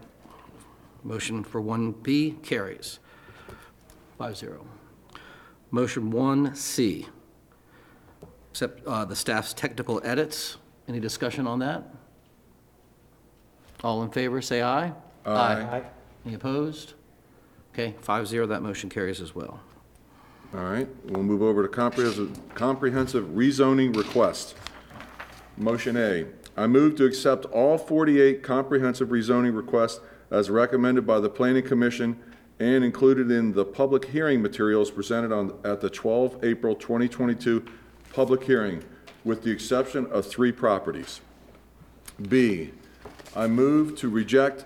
[1.03, 2.99] Motion for 1B carries.
[4.19, 4.65] 5-0.
[5.71, 7.07] Motion 1C,
[8.51, 10.57] accept uh, the staff's technical edits.
[10.87, 11.83] Any discussion on that?
[13.83, 14.93] All in favor, say aye.
[15.25, 15.83] Aye.
[16.25, 16.93] Any opposed?
[17.73, 19.59] Okay, five zero, that motion carries as well.
[20.53, 24.55] All right, we'll move over to comprehensive, comprehensive rezoning request.
[25.57, 29.99] Motion A, I move to accept all 48 comprehensive rezoning requests
[30.31, 32.17] as recommended by the Planning Commission
[32.59, 37.63] and included in the public hearing materials presented on, at the 12 April 2022
[38.13, 38.83] public hearing,
[39.27, 41.19] with the exception of three properties.
[42.29, 42.71] B,
[43.35, 44.65] I move to reject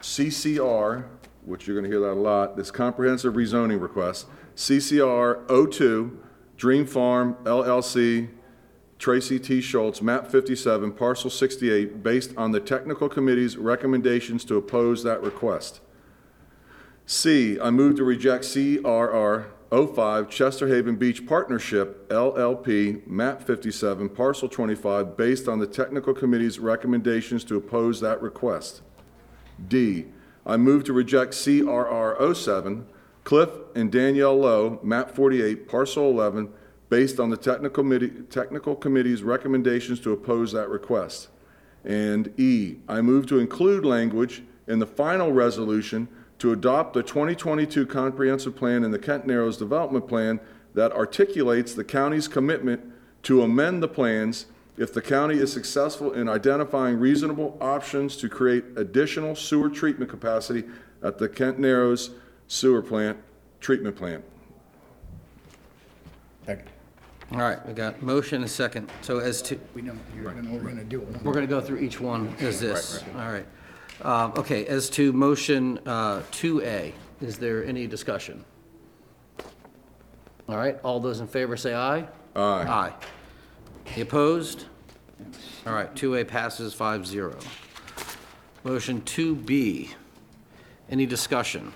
[0.00, 1.04] CCR,
[1.44, 6.18] which you're going to hear that a lot, this comprehensive rezoning request, CCR 02,
[6.56, 8.30] Dream Farm LLC,
[8.98, 9.60] Tracy T.
[9.60, 15.80] Schultz, map 57, parcel 68, based on the technical committee's recommendations to oppose that request.
[17.06, 24.48] C, I move to reject CRR 05, Chester Haven Beach Partnership LLP, map 57, parcel
[24.48, 28.82] 25, based on the technical committee's recommendations to oppose that request.
[29.66, 30.06] D,
[30.46, 32.86] I move to reject CRR 07,
[33.24, 36.52] Cliff and Danielle Lowe, map 48, parcel 11,
[36.88, 37.82] based on the technical
[38.30, 41.28] technical committee's recommendations to oppose that request.
[41.84, 46.06] And E, I move to include language in the final resolution
[46.38, 50.40] to adopt the 2022 comprehensive plan and the Kent Narrows Development Plan
[50.74, 52.82] that articulates the county's commitment
[53.22, 58.64] to amend the plans if the county is successful in identifying reasonable options to create
[58.76, 60.64] additional sewer treatment capacity
[61.02, 62.10] at the Kent Narrows
[62.48, 63.18] Sewer Plant,
[63.60, 64.24] Treatment Plant.
[66.44, 66.60] Thank.
[67.32, 68.90] All right, we got motion and second.
[69.00, 71.08] So as to, We don't, you're gonna, we're gonna do it.
[71.22, 73.02] we're going to go through each one as this.
[73.14, 73.46] All right.
[74.02, 78.44] Um, Okay, as to motion uh, 2A, is there any discussion?
[80.48, 82.06] All right, all those in favor say aye.
[82.36, 82.40] Aye.
[82.68, 82.92] Aye.
[83.92, 84.66] Any opposed?
[85.66, 87.42] All right, 2A passes 5-0.
[88.64, 89.90] Motion 2B,
[90.90, 91.72] any discussion?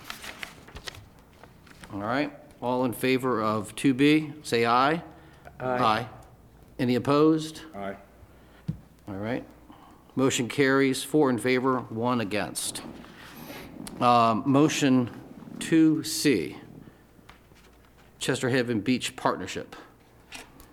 [1.93, 5.03] All right, all in favor of 2B, say aye.
[5.61, 6.07] Aye.
[6.79, 7.63] Any opposed?
[7.75, 7.97] Aye.
[9.09, 9.45] All right.
[10.19, 12.83] Motion carries, four in favor, one against.
[14.01, 15.11] Um, Motion
[15.59, 16.57] 2C,
[18.19, 19.77] Chester Haven Beach Partnership.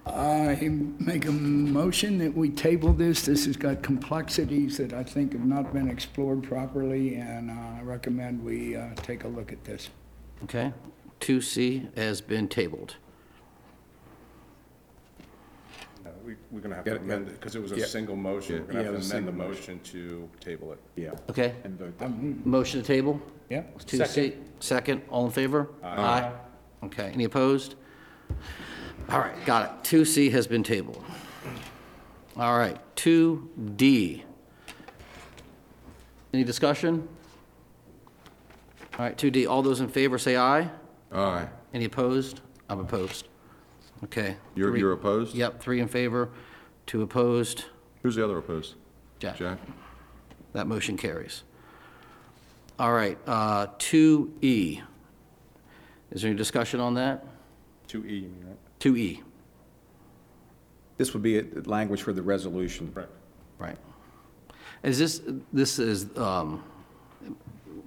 [0.08, 0.58] I
[0.98, 3.22] make a motion that we table this.
[3.22, 7.82] This has got complexities that I think have not been explored properly, and uh, I
[7.84, 9.92] recommend we uh, take a look at this.
[10.46, 10.74] Okay?
[11.20, 12.96] 2C has been tabled.
[16.06, 17.86] No, we- We're going to have to amend it, because it was a Yeah.
[17.86, 18.56] single motion.
[18.56, 20.72] We're going to Yeah, it have was to a amend the single motion to table
[20.74, 20.80] it.
[20.96, 21.12] Yeah.
[21.30, 21.56] Okay?
[21.64, 21.94] And vote.
[22.02, 23.20] Um, Motion to table?
[23.50, 23.64] Yeah?
[23.80, 25.70] 2C, second, all in favor?
[25.84, 26.32] Aye.
[26.84, 27.76] Okay, any opposed?
[29.10, 29.84] All right, got it.
[29.84, 31.04] 2C has been tabled.
[32.38, 34.24] All right, 2D.
[36.34, 37.08] Any discussion?
[39.00, 40.70] All right, 2D, all those in favor say aye.
[41.12, 41.48] Aye.
[41.74, 42.42] Any opposed?
[42.70, 43.28] I'm opposed.
[44.06, 44.38] Okay.
[44.56, 45.36] You're, three- you're opposed?
[45.36, 46.30] Yep, three in favor,
[46.86, 47.66] two opposed.
[48.04, 48.76] Who's the other opposed?
[49.20, 49.38] Jack.
[49.38, 49.58] Jack?
[50.54, 51.44] That motion carries.
[52.78, 54.82] All right, uh, 2E.
[56.12, 57.26] Is there any discussion on that?
[57.88, 58.58] Two E, you mean, right?
[58.80, 59.22] 2E,
[60.98, 62.92] This would be a- language for the resolution.
[62.94, 63.08] Right.
[63.58, 63.78] right.
[64.84, 66.64] Is this, this is, um,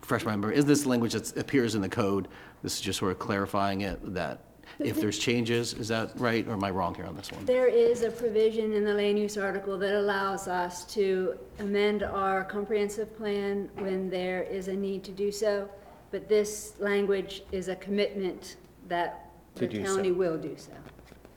[0.03, 2.27] fresh my memory, is this language that appears in the code?
[2.63, 4.43] This is just sort of clarifying it, that
[4.79, 5.01] if mm-hmm.
[5.01, 7.45] there's changes, is that right, or am I wrong here on this one?
[7.45, 12.45] There is a provision in the land use article that allows us to amend our
[12.45, 15.69] comprehensive plan when there is a need to do so,
[16.13, 19.97] but this language is a commitment that the To do so.
[19.97, 20.73] county will do so,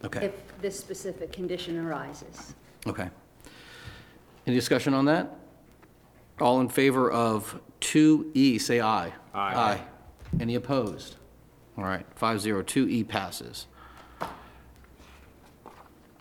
[0.06, 2.54] Okay, if this specific condition arises.
[2.86, 3.10] okay.
[4.46, 5.36] Any discussion on that?
[6.40, 9.14] All in favor of 2E, say aye.
[9.34, 9.82] Aye.
[10.40, 11.18] Any opposed?
[11.78, 13.68] All right, 5-0, 2E passes.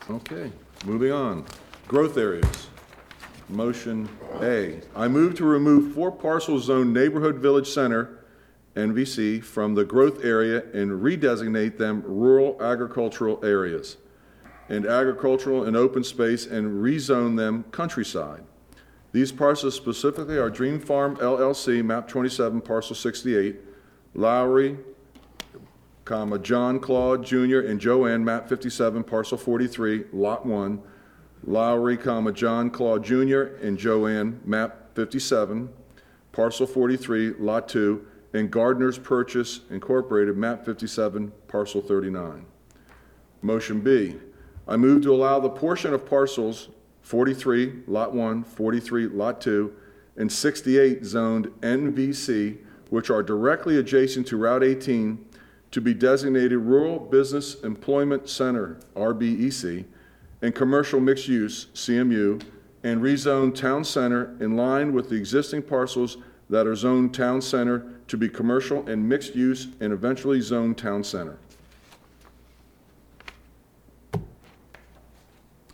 [0.08, 0.50] Okay,
[0.84, 1.44] moving on.
[1.88, 2.68] Growth areas.
[3.48, 4.08] Motion
[4.40, 8.20] A, I move to remove four parcels zone neighborhood village center,
[8.76, 13.96] NVC, from the growth area and redesignate them rural agricultural areas
[14.68, 18.44] and agricultural and open space and rezone them countryside.
[19.12, 23.56] These parcels specifically are Dream Farm LLC, map 27, parcel 68,
[24.14, 24.78] Lowry,
[26.10, 27.60] comma, John Claude Jr.
[27.60, 30.82] and Joanne, map 57, parcel 43, lot 1,
[31.44, 33.42] Lowry, comma, John Claude Jr.
[33.62, 35.68] and Joanne, map 57,
[36.32, 38.04] parcel 43, lot 2,
[38.34, 42.44] and Gardner's Purchase Incorporated, map 57, parcel 39.
[43.40, 44.16] Motion B,
[44.66, 46.70] I move to allow the portion of parcels
[47.02, 49.72] 43, Lot 1, 43, Lot 2,
[50.16, 52.58] and 68 zoned NVC,
[52.88, 55.24] which are directly adjacent to Route 18,
[55.70, 59.84] to be designated Rural Business Employment Center, RBEC,
[60.42, 62.42] and Commercial Mixed Use, CMU,
[62.82, 66.16] and rezone Town Center in line with the existing parcels
[66.48, 71.04] that are zoned Town Center to be commercial and mixed use and eventually zoned Town
[71.04, 71.38] Center.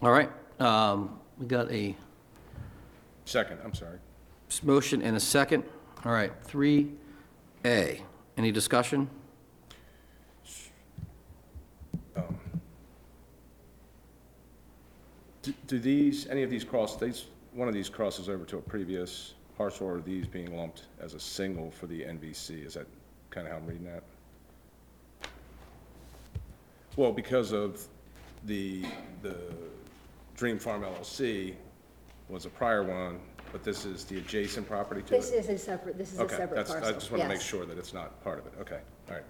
[0.03, 0.30] All right,
[0.61, 1.97] um, we got a
[3.24, 3.99] Second, I'm sorry.
[4.51, 5.64] s- motion and a second.
[6.05, 8.03] All right, 3A.
[8.36, 9.09] Any discussion?
[15.47, 18.61] Do- Do these, any of these cross, these, one of these crosses over to a
[18.61, 22.66] previous parcel, or are these being lumped as a single for the NVC?
[22.66, 22.86] Is that
[23.30, 24.03] kind of how I'm reading that?
[26.97, 27.86] Well, because of
[28.44, 28.84] the,
[29.22, 29.36] the
[30.34, 31.55] Dream Farm LLC
[32.28, 33.20] was a prior one,
[33.53, 35.18] but this is the adjacent property to it?
[35.20, 36.88] This is a separate, this is a Okay, separate that's, parcel.
[36.88, 37.47] I just want to make Yes.
[37.47, 38.53] sure that it's not part of it.
[38.62, 39.24] Okay, all right.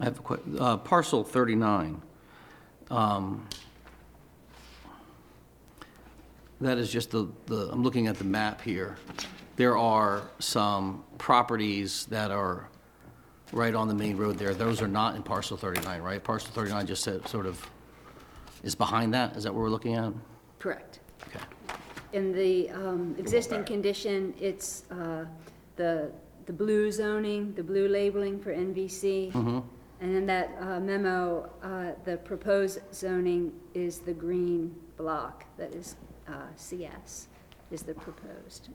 [0.00, 2.00] I have a quick, uh, parcel 39.
[2.90, 3.46] Um,
[6.60, 8.96] That is just the, the, I'm looking at the map here.
[9.56, 12.68] There are some properties that are
[13.52, 14.54] right on the main road there.
[14.54, 16.22] Those are not in parcel 39, right?
[16.22, 17.64] Parcel 39 just said- sort of
[18.64, 19.36] is behind that?
[19.36, 20.12] Is that what we're looking at?
[20.58, 20.98] Correct.
[21.28, 21.44] Okay.
[22.12, 25.26] In the um, existing condition, it's uh,
[25.76, 26.10] the,
[26.46, 29.32] the blue zoning, the blue labeling for NVC.
[30.00, 35.96] And in that uh, memo, uh, the proposed zoning is the green block, that is
[36.28, 37.28] uh, CS,
[37.70, 38.68] is the proposed.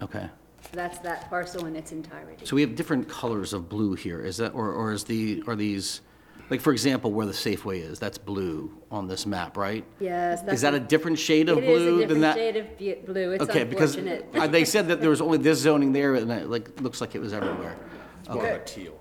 [0.00, 0.28] Okay.
[0.72, 2.46] That's that parcel in its entirety.
[2.46, 4.20] So we have different colors of blue here.
[4.20, 6.00] Is that, or, or is the, are these,
[6.48, 9.84] like, for example, where the Safeway is, that's blue on this map, right?
[10.00, 10.54] Yes, that's.
[10.54, 12.36] Is that a different shade of It is a blue than different that?
[12.36, 14.34] shade of bu- blue, it's Okay, because unfortunate.
[14.34, 17.14] uh, they said that there was only this zoning there, and it like, looks like
[17.14, 17.76] it was everywhere.
[18.20, 18.98] It's More of a teal.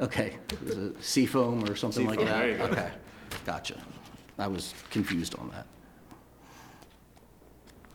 [0.00, 0.36] Okay,
[0.66, 2.60] is it seafoam or something like that?
[2.70, 2.90] Okay,
[3.46, 3.80] gotcha.
[4.38, 5.66] I was confused on that.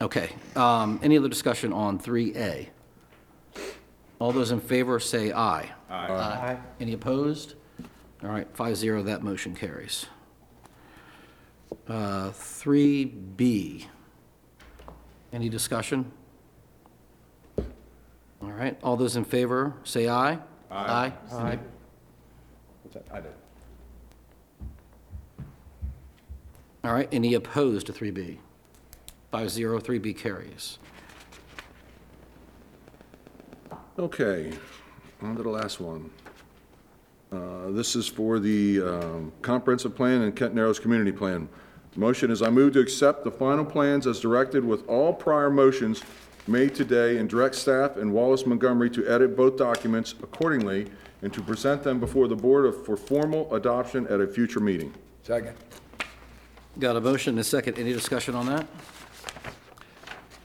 [0.02, 2.68] Okay, um, any other discussion on 3A?
[4.18, 5.70] All those in favor say aye.
[5.90, 6.58] Aye.
[6.80, 7.54] Any opposed?
[8.24, 10.08] All right, five zero, that motion carries.
[11.88, 13.86] Uh, 3B,
[15.34, 16.12] any discussion?
[17.58, 20.40] All right, all those in favor, say aye.
[20.72, 21.14] Aye.
[21.32, 21.60] Aye.
[22.92, 23.16] What's that?
[23.16, 23.32] I did.
[26.84, 28.38] All right, any opposed to 3B?
[29.32, 30.78] Five zero, 3B carries.
[33.98, 34.52] Okay,
[35.22, 36.10] on to the last one.
[37.32, 41.48] Uh, This is for the um, comprehensive plan and Kent Narrows Community Plan.
[41.96, 46.02] Motion is I move to accept the final plans as directed with all prior motions
[46.48, 50.88] made today and direct staff and Wallace Montgomery to edit both documents accordingly
[51.22, 54.94] and to present them before the board of- for formal adoption at a future meeting.
[55.24, 55.56] Second.
[56.80, 57.78] Got a motion and a second.
[57.78, 58.66] Any discussion on that?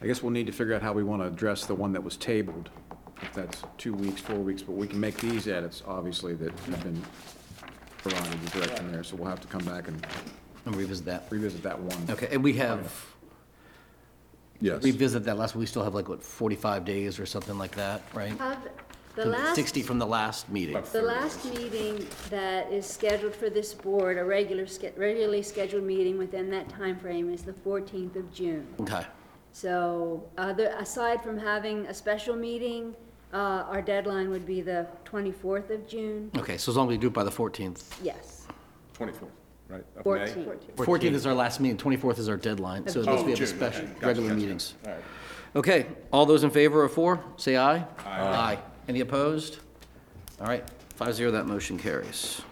[0.02, 2.02] I guess we'll need to figure out how we want to address the one that
[2.04, 2.68] was tabled,
[3.22, 6.82] if that's two weeks, four weeks, but we can make these edits, obviously, that have
[6.82, 7.02] been
[7.98, 10.06] provided the direction there, so we'll have to come back and
[10.66, 11.26] And revisit that.
[11.30, 11.96] revisit that one.
[12.10, 12.92] Okay, and we have,
[14.60, 14.82] Yes.
[14.84, 18.38] revisit that last, we still have like, what, 45 days or something like that, right?
[18.40, 18.56] Uh,
[19.16, 19.54] The last.
[19.54, 20.76] 60 from the last meeting.
[20.92, 26.18] The last meeting that is scheduled for this board, a regular, sch- regularly scheduled meeting
[26.18, 28.66] within that time frame, is the 14th of June.
[28.80, 29.04] Okay,
[29.52, 32.94] So, other, aside from having a special meeting,
[33.32, 36.30] uh, our deadline would be the 24th of June.
[36.36, 37.84] okay, so as long as we do it by the 14th.
[38.02, 38.46] Yes,
[38.98, 39.28] 24th,
[39.70, 39.84] right?
[39.96, 40.26] of May?
[40.44, 40.76] 14th.
[40.76, 43.44] 14th is our last meeting, 24th is our deadline, so Of those we have June.
[43.44, 44.40] a special, gotcha, regular gotcha.
[44.40, 44.74] meetings.
[44.84, 45.02] All right.
[45.56, 47.82] Okay, all those in favor of four, say aye.
[48.04, 48.58] Aye.
[48.88, 49.58] Any opposed?
[50.40, 50.64] All right,
[50.94, 52.42] five zero, that motion carries.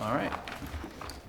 [0.00, 0.32] All right.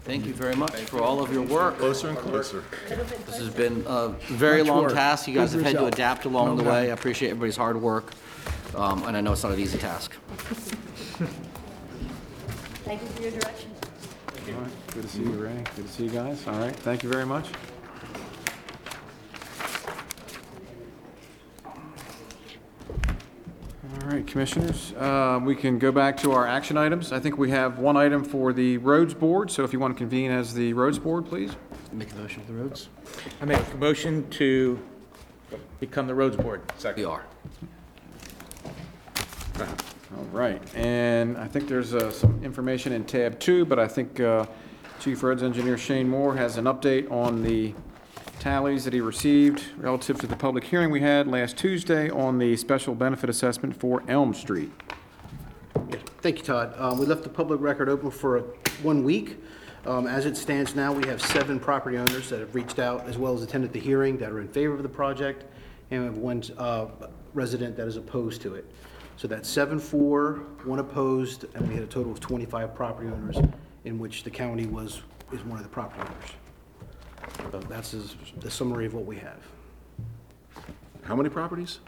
[0.04, 1.78] Thank you very much for all of your work.
[1.78, 2.64] Closer and closer.
[2.90, 4.94] This has been a very long work.
[4.94, 5.28] task.
[5.28, 5.94] You guys Good have had to result.
[5.94, 6.90] adapt along the Well way.
[6.90, 8.12] I appreciate everybody's hard work,
[8.76, 10.12] um, and I know it's not an easy task.
[12.84, 13.72] Thank you for your direction.
[14.56, 15.64] All right, good to see you, Ray.
[15.76, 16.46] Good to see you guys.
[16.48, 17.48] All right, thank you very much.
[24.24, 27.12] Right, Commissioners, uh, we can go back to our action items.
[27.12, 29.98] I think we have one item for the Roads Board, so if you want to
[29.98, 31.56] convene as the Roads Board, please.
[31.92, 32.90] Make a motion for the roads?
[33.42, 34.80] I make a motion to
[35.80, 36.62] become the roads board.
[36.96, 37.26] We are.
[39.60, 44.20] All right, and I think there's uh, some information in tab two, but I think
[44.20, 44.46] uh,
[45.00, 47.76] Chief Roads Engineer Shane Moore has an update on the
[48.44, 52.58] tallies that he received relative to the public hearing we had last Tuesday on the
[52.58, 54.70] special benefit assessment for Elm Street.
[56.22, 56.76] Thank you, Todd.
[56.78, 58.42] Um, We left the public record open for uh,
[58.82, 59.42] one week.
[59.86, 63.18] Um, As it stands now, we have seven property owners that have reached out, as
[63.18, 65.46] well as attended the hearing, that are in favor of the project,
[65.90, 66.88] and we have one uh,
[67.34, 68.70] resident that is opposed to it.
[69.16, 73.38] So that's seven for, one opposed, and we had a total of 25 property owners,
[73.86, 76.43] in which the county was, is one of the property owners.
[77.52, 79.40] So that's is the summary of what we have.
[81.04, 81.80] How many properties?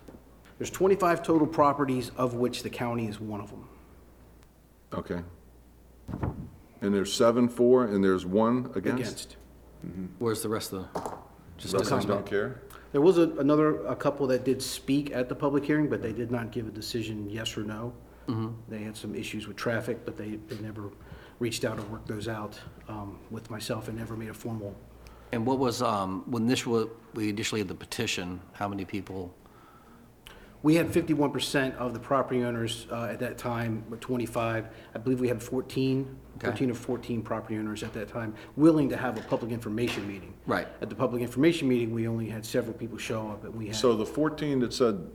[0.57, 3.67] There's 25 total properties, of which the county is one of them.
[4.93, 5.21] Okay.
[6.81, 9.35] And there's seven for, and there's one against?
[9.83, 10.09] Against.
[10.19, 11.01] Where's the rest of the,
[11.57, 12.07] just a Residents comment?
[12.07, 12.61] don't care?
[12.91, 16.13] There was a- another, a couple that did speak at the public hearing, but they
[16.13, 17.93] did not give a decision yes or no.
[18.69, 20.89] They had some issues with traffic, but they, they never
[21.37, 22.59] reached out or worked those out
[22.89, 24.75] um, with myself and never made a formal.
[25.35, 29.35] And what was, um, when this wa, we initially had the petition, how many people?
[30.63, 34.65] We had fifty-one percent of the property owners uh, at that time, were twenty-five.
[34.95, 36.47] I believe we had 14, Okay.
[36.47, 40.33] 13 or fourteen property owners at that time, willing to have a public information meeting.
[40.47, 40.69] Right.
[40.81, 43.75] At the public information meeting, we only had several people show up, and we had.
[43.75, 45.05] So the 14 that said,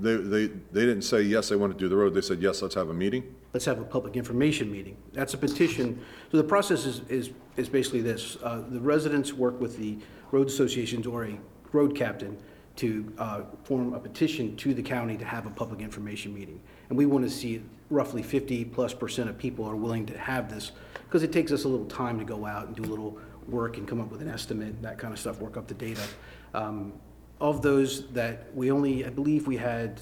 [0.00, 2.62] they, they, they didn't say, yes, they want to do the road, they said, yes,
[2.62, 3.34] let's have a meeting?
[3.52, 4.96] Let's have a public information meeting.
[5.12, 6.00] That's a petition.
[6.30, 8.36] So the process is, is, is basically this.
[8.42, 9.98] Uh, The residents work with the
[10.30, 11.38] road associations or a
[11.72, 12.38] road captain
[12.76, 16.60] to uh, form a petition to the county to have a public information meeting.
[16.88, 20.72] And we want to see roughly 50-plus percent of people are willing to have this,
[21.04, 23.76] because it takes us a little time to go out and do a little work
[23.76, 26.02] and come up with an estimate, that kind of stuff, work up the data.
[26.54, 26.92] Um,
[27.40, 30.00] Of those that, we only, I believe we had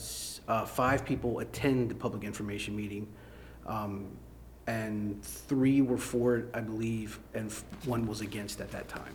[0.48, 3.06] uh, five people attend the public information meeting.
[3.68, 4.06] Um,
[4.66, 9.14] and three were for it, I believe, and f- one was against at that time.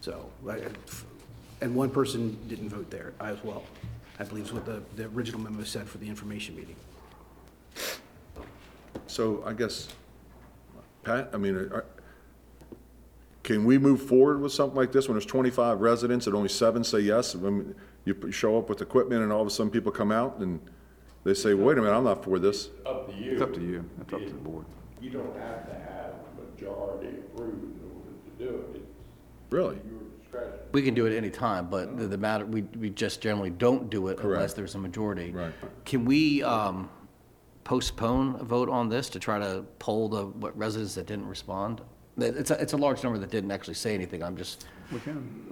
[0.00, 0.30] So,
[1.60, 3.64] and one person didn't vote there as well,
[4.18, 6.76] I believe is what the, the original memo said for the information meeting.
[9.06, 9.88] So I guess,
[11.04, 11.84] Pat, I mean, are-
[13.42, 16.84] can we move forward with something like this when there's 25 residents and only seven
[16.84, 17.34] say yes?
[17.34, 17.74] I mean,
[18.04, 20.60] You show up with equipment and all of a sudden people come out and
[21.24, 22.70] they say, wait a minute, I'm not for this.
[22.86, 23.32] Up to you.
[23.32, 24.64] It's up to you, it's up to the board.
[25.00, 28.76] You don't have to have a majority approved in order to do it.
[28.76, 28.84] It's
[29.50, 29.76] Really?
[29.90, 30.58] your discretion.
[30.72, 33.90] We can do it any time, but the, the matter, we, we just generally don't
[33.90, 34.56] do it unless Correct.
[34.56, 35.30] there's a majority.
[35.30, 35.52] Right.
[35.84, 36.88] Can we, um,
[37.64, 41.80] postpone a vote on this to try to poll the, what residents that didn't respond?
[42.18, 44.98] It- It's a, it's a large number that didn't actually say anything, I'm just, we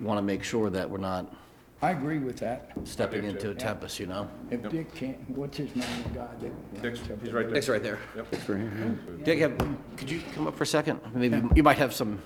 [0.00, 1.34] want to make sure that we're not
[1.80, 2.72] I agree with that.
[2.84, 4.28] stepping into a tempest, you know?
[4.50, 6.82] If Dick can't, what's his name, the guy that?
[6.82, 7.54] Dick's, he's right there.
[7.54, 7.98] Dick's right there.
[8.16, 9.24] Yep.
[9.24, 9.56] Dick, have,
[9.96, 11.00] could you come up for a second?
[11.14, 12.20] Maybe, you might have some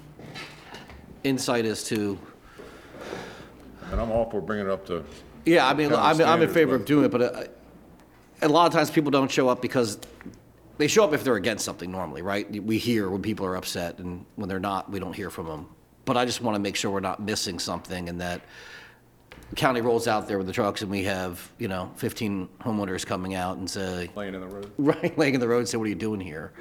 [1.22, 2.18] insight as to,
[3.90, 5.04] And I'm all for bringing it up to,
[5.44, 7.20] yeah, I mean, Kind of I'm, I'm in standards, favor of but- doing it, but
[7.22, 7.44] uh,
[8.40, 9.98] a lot of times people don't show up because
[10.78, 12.50] they show up if they're against something normally, right?
[12.64, 15.68] We hear when people are upset, and when they're not, we don't hear from them.
[16.06, 18.40] But I just want to make sure we're not missing something and that
[19.52, 23.04] the county rolls out there with the trucks and we have, you know, 15 homeowners
[23.04, 24.72] coming out and say, Laying in the road.
[24.78, 26.54] right, laying in the road and say, what are you doing here?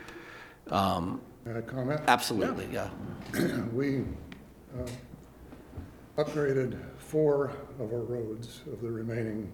[0.69, 2.01] May I comment?
[2.07, 2.89] Absolutely, yeah.
[3.73, 4.03] We
[4.77, 4.89] uh,
[6.17, 9.49] upgraded four of our roads of the remaining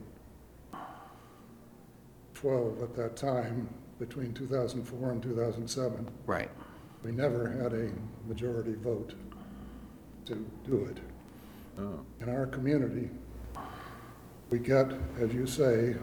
[2.33, 3.69] 12 at that time,
[3.99, 6.07] between 2004 and 2007.
[6.25, 6.49] Right.
[7.03, 7.91] We never had a
[8.27, 9.13] majority vote
[10.25, 10.97] to do it.
[12.19, 13.11] In our community,
[14.49, 15.95] we get, as you say,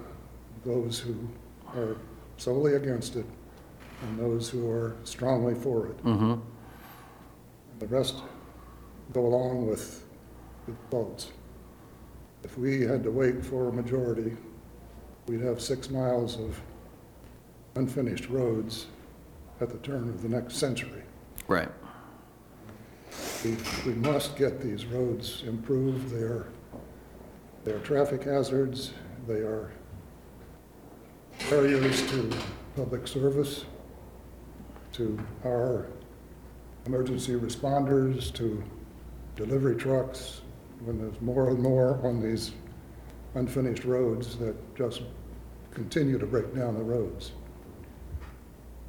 [0.64, 1.28] those who
[1.74, 1.96] are
[2.36, 3.26] solely against it
[4.02, 6.04] and those who are strongly for it.
[6.04, 6.34] Mm-hmm.
[7.78, 8.16] The rest
[9.12, 10.04] go along with
[10.66, 11.30] the votes.
[12.42, 14.36] If we had to wait for a majority,
[15.26, 16.60] we'd have six miles of
[17.74, 18.86] unfinished roads
[19.60, 21.02] at the turn of the next century.
[21.48, 21.68] Right.
[23.44, 26.10] We, we must get these roads improved.
[26.10, 26.48] They are,
[27.64, 28.92] they are traffic hazards.
[29.26, 29.72] They are
[31.48, 32.30] barriers to
[32.76, 33.64] public service,
[34.92, 35.86] to our
[36.86, 38.62] emergency responders, to
[39.34, 40.42] delivery trucks.
[40.80, 42.52] When there's more and more on these
[43.34, 45.02] unfinished roads that just
[45.70, 47.32] continue to break down the roads.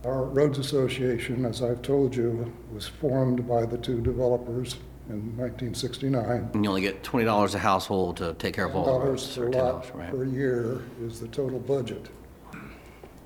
[0.03, 4.75] Our Roads Association, as I've told you, was formed by the two developers
[5.09, 6.49] in 1969.
[6.53, 9.35] And you only get $20 a household to take care of all the roads.
[9.35, 10.11] Dollars per or $10, lot right?
[10.11, 12.09] per year is the total budget.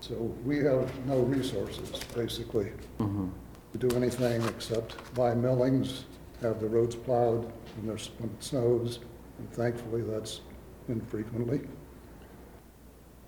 [0.01, 0.15] So
[0.45, 3.29] we have no resources, basically, mm-hmm.
[3.73, 6.05] to do anything except buy millings,
[6.41, 8.99] have the roads plowed when there's, when it snows,
[9.37, 10.41] and thankfully, that's
[10.87, 11.61] infrequently.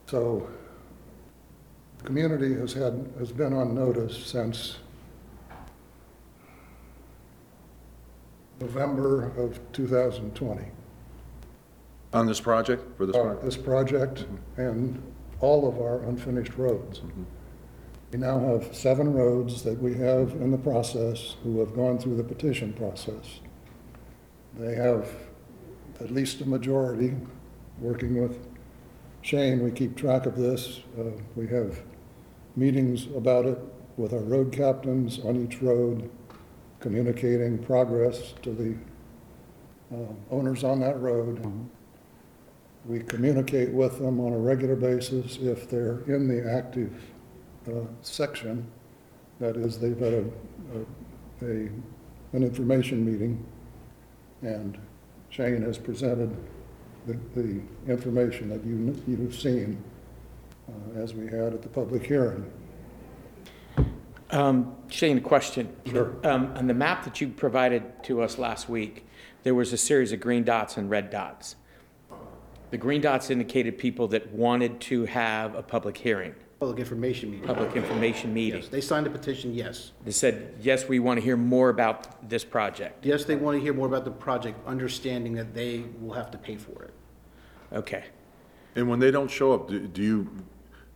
[0.08, 0.50] So,
[2.00, 4.78] the community has had, has been on notice since
[8.62, 10.66] November of 2020.
[12.14, 13.44] On this project, for this uh, project?
[13.44, 14.26] this project
[14.58, 15.02] and
[15.40, 17.02] all of our unfinished roads.
[18.12, 22.18] We now have seven roads that we have in the process who have gone through
[22.18, 23.40] the petition process.
[24.60, 25.10] They have
[26.02, 27.16] at least a majority,
[27.80, 28.38] working with
[29.22, 30.82] Shane, we keep track of this.
[31.00, 31.84] Uh, We have
[32.56, 33.60] meetings about it
[33.98, 36.10] with our road captains on each road,
[36.82, 38.76] communicating progress to the
[39.96, 41.42] uh, owners on that road.
[42.86, 46.92] We communicate with them on a regular basis if they're in the active
[47.68, 48.66] uh, section.
[49.40, 50.26] That is, they've had a,
[51.44, 51.70] a, a-
[52.34, 53.46] an information meeting,
[54.42, 54.78] and
[55.30, 56.34] Shane has presented
[57.06, 57.60] the, the
[57.92, 59.84] information that you, you've seen
[60.70, 62.50] uh, as we had at the public hearing.
[64.32, 65.76] Um, Shane, a question.
[65.86, 66.16] Sure.
[66.24, 69.06] Um, on the map that you provided to us last week,
[69.44, 71.56] there was a series of green dots and red dots.
[72.70, 77.46] The green dots indicated people that wanted to have a public hearing, Public information meeting.
[77.46, 78.62] public information meeting.
[78.62, 79.92] Yes, they signed a petition, yes.
[80.06, 83.04] They said, yes, we want to hear more about this project.
[83.06, 86.38] Yes, they want to hear more about the project, understanding that they will have to
[86.38, 86.94] pay for it.
[87.74, 88.06] Okay.
[88.76, 90.30] And when they don't show up, do do you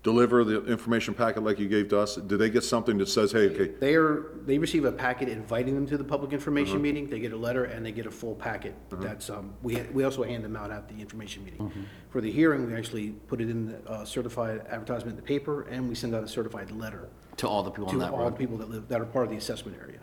[0.06, 2.16] deliver the information packet like you gave to us?
[2.16, 5.74] Do they get something that says, hey, okay, They are, they receive a packet inviting
[5.74, 8.36] them to the public information meeting, they get a letter, and they get a full
[8.36, 8.76] packet.
[8.92, 11.88] That's, um, we, we also hand them out at the information meeting.
[12.10, 15.64] For the hearing, we actually put it in the uh, certified advertisement in the paper,
[15.64, 18.20] and we send out a certified letter To all the people on to that all
[18.20, 18.38] the road?
[18.38, 20.00] people that live, that are part of the assessment area.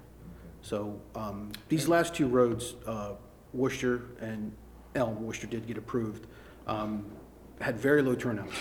[0.62, 3.12] So, um, these last two roads, uh,
[3.52, 4.52] Worcester and
[4.96, 6.26] Elm, Worcester did get approved,
[6.66, 7.06] um,
[7.60, 8.52] had very low turnouts.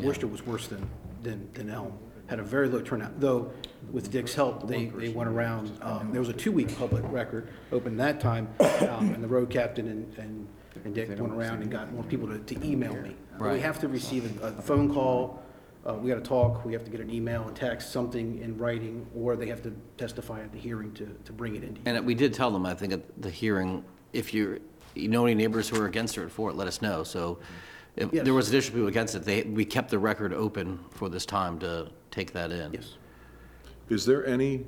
[0.00, 0.88] Worcester was worse than,
[1.22, 3.50] than, than Elm, had a very low turnout, though
[3.90, 7.96] with Dick's help, they, they went around, um, there was a two-week public record open
[7.96, 10.48] that time, um, and the road captain and, and,
[10.84, 13.16] and Dick went around and got more people to, to email me.
[13.32, 13.62] But We Right.
[13.62, 15.42] have to receive a, a phone call,
[15.86, 19.06] uh, we gotta talk, we have to get an email, a text, something in writing,
[19.16, 21.82] or they have to testify at the hearing to, to bring it into you.
[21.86, 24.60] And we did tell them, I think, at the hearing, if you,
[24.94, 27.04] you know any neighbors who are against it or for it, let us know.
[27.04, 27.38] So
[27.98, 28.24] if Yes.
[28.24, 31.58] there was additional people against it, they, we kept the record open for this time
[31.58, 32.72] to take that in.
[32.72, 32.94] Yes.
[33.88, 34.64] is there any,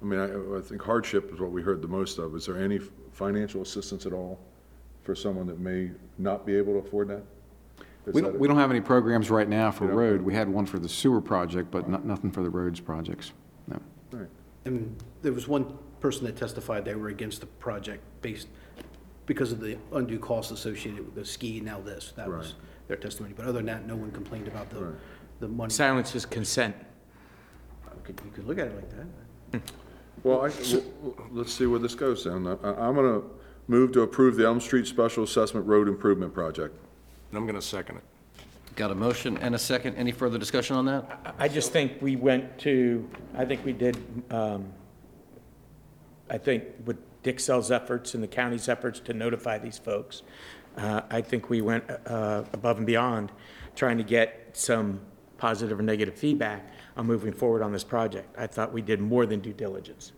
[0.00, 2.34] I mean, I I think hardship is what we heard the most of.
[2.34, 2.78] Is there any
[3.12, 4.38] financial assistance at all
[5.02, 7.22] for someone that may not be able to afford that?
[8.06, 9.92] Is We that don't, a- we don't have any programs right now for Yeah.
[9.94, 10.22] road.
[10.22, 13.32] We had one for the sewer project, but not, nothing for the roads projects,
[13.68, 13.78] no.
[14.12, 14.28] All right.
[14.64, 18.48] And there was one person that testified they were against the project based,
[19.32, 22.54] because of the undue costs associated with the ski, now this, that was Right.
[22.88, 23.34] their testimony.
[23.34, 24.94] But other than that, no one complained about the, Right.
[25.40, 25.70] the money.
[25.72, 26.76] Silence is consent.
[27.86, 29.72] You could- You could look at it like that.
[30.22, 32.46] Well, I, w- w- let's see where this goes then.
[32.46, 32.52] I,
[32.86, 33.22] I'm gonna
[33.68, 36.76] move to approve the Elm Street Special Assessment Road Improvement Project.
[37.30, 38.02] And I'm going to second it.
[38.76, 39.94] Got a motion and a second.
[39.96, 41.34] Any further discussion on that?
[41.38, 43.96] I just think we went to, I think we did,
[44.30, 44.66] um,
[46.28, 50.22] I think with Dick Sell's efforts and the county's efforts to notify these folks,
[50.76, 53.30] uh, I think we went uh, above and beyond
[53.76, 55.00] trying to get some
[55.38, 58.34] positive or negative feedback on moving forward on this project.
[58.38, 60.12] I thought we did more than due diligence.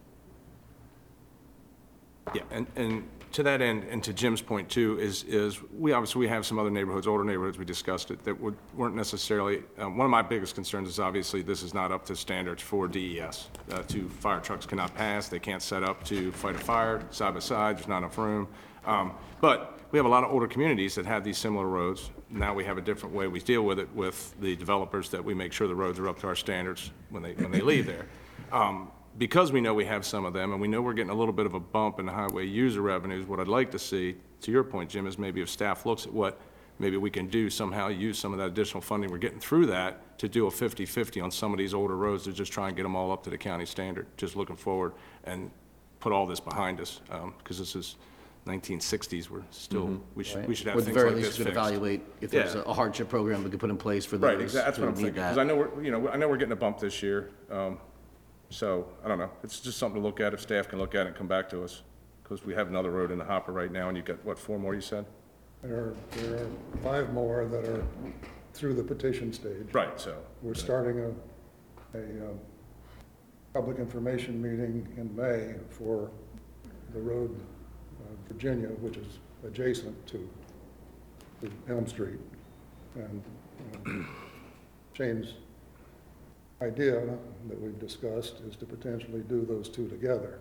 [2.33, 6.21] Yeah, and, and to that end, and to Jim's point too, is, is we obviously,
[6.21, 9.97] we have some other neighborhoods, older neighborhoods, we discussed it, that would, weren't necessarily, um,
[9.97, 13.49] one of my biggest concerns is obviously this is not up to standards for DES.
[13.73, 17.35] Uh, two fire trucks cannot pass, they can't set up to fight a fire side
[17.35, 18.47] by side, there's not enough room.
[18.87, 22.11] Um, but we have a lot of older communities that have these similar roads.
[22.31, 25.35] Now we have a different way we deal with it with the developers, that we
[25.35, 28.07] make sure the roads are up to our standards when they, when they leave there.
[28.53, 31.15] Um, because we know we have some of them, and we know we're getting a
[31.15, 34.17] little bit of a bump in the highway user revenues, what I'd like to see,
[34.43, 36.41] to your point, Jim, is maybe if staff looks at what
[36.79, 40.19] maybe we can do somehow, use some of that additional funding we're getting through that
[40.19, 42.83] to do a 50/50 on some of these older roads to just try and get
[42.83, 44.07] them all up to the county standard.
[44.17, 44.93] Just looking forward
[45.25, 45.51] and
[46.01, 47.01] put all this behind us,
[47.39, 47.97] because this is
[48.47, 51.31] 1960s, we're still, we should, we should have Or at the things very like least,
[51.31, 51.67] this we could fixed.
[51.71, 52.63] evaluate if there's Yeah.
[52.67, 54.95] a hardship program we could put in place for those Right, exactly, that's what I'm
[54.95, 55.39] need thinking, because.
[55.39, 57.79] I know we're, you know, I know we're getting a bump this year, um,
[58.51, 61.03] so, I don't know, it's just something to look at, if staff can look at
[61.03, 61.83] it and come back to us,
[62.23, 64.59] because we have another road in the hopper right now, and you've got, what, four
[64.59, 65.05] more you said?
[65.63, 66.49] There are, there are
[66.83, 67.85] five more that are
[68.53, 69.73] through the petition stage.
[69.73, 70.17] Right, so.
[70.43, 72.39] We're starting a, a um,
[73.53, 76.11] public information meeting in May for
[76.93, 77.41] the road,
[78.01, 80.29] uh, Virginia, which is adjacent to
[81.41, 82.21] to Elm Street.
[82.95, 83.23] And
[83.87, 84.09] um,
[84.93, 85.35] Shane's
[86.63, 87.03] idea
[87.49, 90.39] that we've discussed is to potentially do those two together.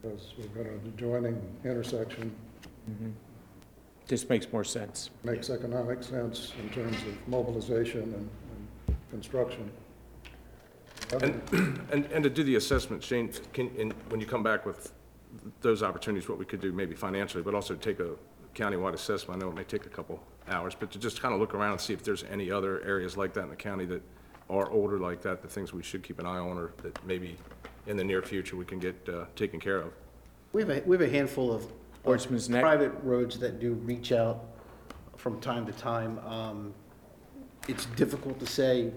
[0.00, 2.34] Because we've got an adjoining intersection,
[2.90, 3.10] mm-hmm.
[4.08, 5.10] Just makes more sense.
[5.22, 8.28] makes economic sense in terms of mobilization and
[8.88, 9.70] and construction.
[11.12, 11.40] And,
[11.90, 14.92] and, and to do the assessment, Shane, can, and when you come back with
[15.60, 18.10] those opportunities, what we could do maybe financially, but also take a
[18.54, 21.40] countywide assessment, I know it may take a couple hours, but to just kind of
[21.40, 24.02] look around and see if there's any other areas like that in the county that
[24.52, 27.36] are older like that, the things we should keep an eye on, or that maybe
[27.86, 29.92] in the near future we can get, uh, taken care of.
[30.52, 31.64] We have a, we have a handful of.
[31.64, 31.72] of
[32.02, 32.62] Sportsman's Neck.
[32.62, 34.44] Private roads that do reach out
[35.16, 36.18] from time to time.
[36.26, 36.74] Um,
[37.68, 38.92] It's difficult to say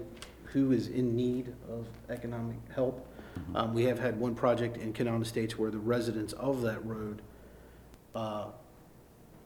[0.52, 3.06] who is in need of economic help.
[3.54, 7.22] Um, we have had one project in Canal Estates where the residents of that road,
[8.14, 8.46] uh,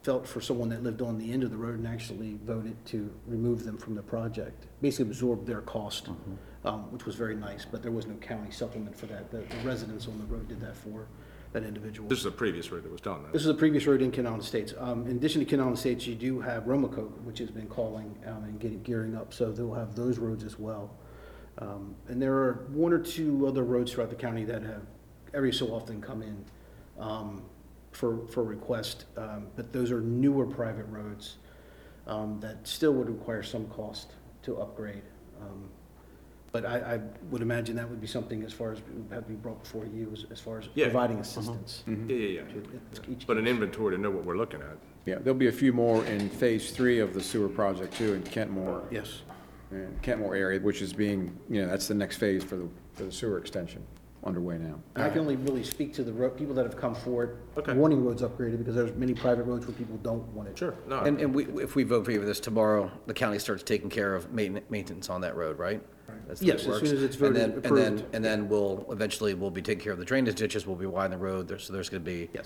[0.03, 3.13] felt for someone that lived on the end of the road and actually voted to
[3.27, 4.67] remove them from the project.
[4.81, 6.09] Basically absorbed their cost,
[6.65, 9.31] um, which was very nice, but there was no county supplement for that.
[9.31, 11.07] The the residents on the road did that for
[11.53, 12.09] that individual.
[12.09, 13.33] This is a previous road that was done, though.
[13.33, 14.73] This is a previous road in Canal Estates.
[14.79, 18.45] Um, in addition to Canal Estates, you do have Romancoke, which has been calling, um,
[18.45, 20.95] and getting, gearing up, so they'll have those roads as well.
[21.59, 24.83] Um, and there are one or two other roads throughout the county that have
[25.35, 26.45] every so often come in,
[26.99, 27.43] um,
[27.93, 29.05] for, for request.
[29.17, 31.37] Um, but those are newer private roads,
[32.07, 34.13] um, that still would require some cost
[34.43, 35.03] to upgrade.
[35.41, 35.69] Um,
[36.53, 39.29] But I, I would imagine that would be something as far as, would have to
[39.29, 40.87] be brought before you, as, as far as Yeah.
[40.87, 41.85] providing assistance.
[41.87, 42.43] Yeah, yeah, yeah.
[42.95, 44.77] to each- But an inventory to know what we're looking at.
[45.07, 48.23] Yeah, there'll be a few more in Phase Three of the sewer project too, in
[48.23, 48.83] Kentmorr.
[48.91, 49.23] Yes.
[49.71, 53.05] and Kentmorr area, which is being, you know, that's the next phase for the, for
[53.05, 53.83] the sewer extension
[54.25, 54.79] underway now.
[54.97, 57.73] And I can only really speak to the road, people that have come forward Okay.
[57.75, 60.59] wanting roads upgraded, because there's many private roads where people don't want it.
[60.59, 61.01] Sure, no.
[61.01, 63.89] And, and we, if we vote for you for this tomorrow, the county starts taking
[63.89, 65.83] care of mainten- maintenance on that road, right?
[66.27, 66.89] That's the way it Yes, as works.
[66.89, 68.15] soon as it's And voted, then- And then, approved.
[68.15, 71.19] and then we'll, eventually, we'll be taking care of the drainage ditches, we'll be widening
[71.19, 72.29] the road, there's, so there's gonna be.
[72.35, 72.45] Yes.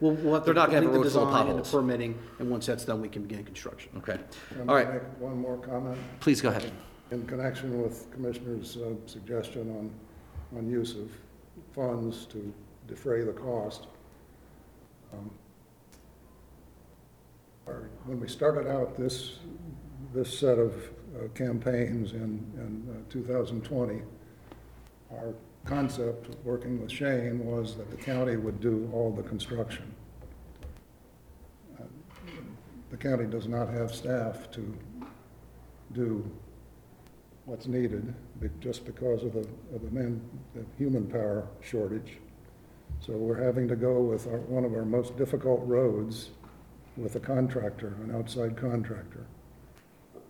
[0.00, 1.40] We'll, we'll have to They're not gonna have a complete the road full of design
[1.48, 1.82] and the potholes.
[1.82, 3.90] permitting, and once that's done, we can begin construction.
[3.98, 4.18] Okay,
[4.50, 5.98] Can all I right, make one more comment?
[6.20, 6.70] please go ahead.
[7.10, 9.90] In connection with Commissioner's uh, suggestion on,
[10.56, 11.10] on use of
[11.74, 12.52] funds to
[12.88, 13.86] defray the cost.
[15.12, 15.30] um,
[17.66, 19.38] our- When we started out this,
[20.14, 20.74] this set of
[21.16, 24.02] uh, campaigns in, in uh, 2020,
[25.12, 25.34] our
[25.64, 29.92] concept, working with Shane, was that the county would do all the construction.
[31.78, 31.84] Uh,
[32.90, 34.76] The county does not have staff to
[35.92, 36.28] do
[37.46, 38.14] what's needed,
[38.60, 40.20] just because of the, of the man,
[40.54, 42.18] the human power shortage.
[43.00, 46.30] So we're having to go with our, one of our most difficult roads
[46.96, 49.26] with a contractor, an outside contractor.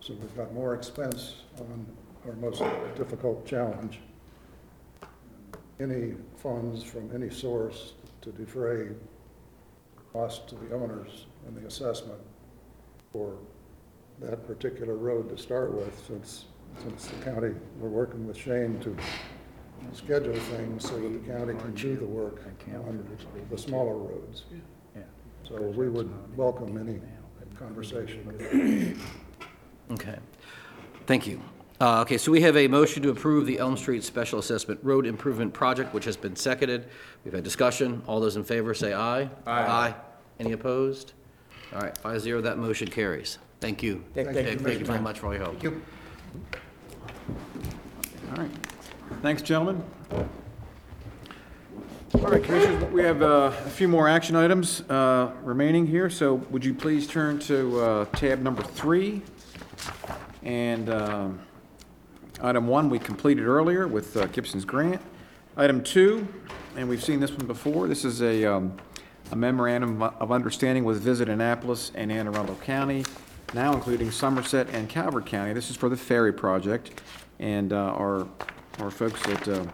[0.01, 1.87] So we've got more expense on
[2.27, 2.63] our most
[2.97, 4.01] difficult challenge.
[5.81, 8.89] Any funds from any source to defray
[10.13, 12.21] cost to the owners and the assessment
[13.13, 13.37] for
[14.21, 16.47] that particular road to start with, since,
[16.83, 18.97] since the county, we're working with Shane to
[19.93, 22.43] schedule things so that the county can do the work
[22.75, 23.07] on
[23.51, 24.45] the smaller roads.
[25.49, 27.01] So we would welcome any
[27.59, 28.99] conversation.
[29.89, 30.17] Okay,
[31.07, 31.41] thank you.
[31.81, 35.07] Uh, okay, so we have a motion to approve the Elm Street Special Assessment Road
[35.07, 36.89] Improvement Project, which has been seconded.
[37.25, 38.03] We've had discussion.
[38.09, 39.31] All those in favor say aye.
[39.47, 39.95] Aye.
[40.41, 41.13] Any opposed?
[41.73, 43.39] All right, five zero, that motion carries.
[43.61, 44.03] Thank you.
[44.13, 45.63] Thank- thank you, Thank you very much for all your help.
[48.31, 48.51] All right.
[49.23, 49.83] Thanks, gentlemen.
[52.15, 56.35] All right, Commissioners, we have uh, a few more action items uh, remaining here, so
[56.51, 59.23] would you please turn to uh, tab number three?
[60.43, 61.41] And um,
[62.41, 65.03] item one, we completed earlier with uh, Gibson's grant.
[65.57, 66.27] Item two,
[66.77, 68.77] and we've seen this one before, this is a um,
[69.33, 73.05] a memorandum of understanding with Visit Annapolis and Anne Arundel County,
[73.55, 75.53] now including Somerset and Calvert County.
[75.53, 77.01] This is for the ferry project,
[77.39, 78.27] and uh, our,
[78.79, 79.65] our folks at uh,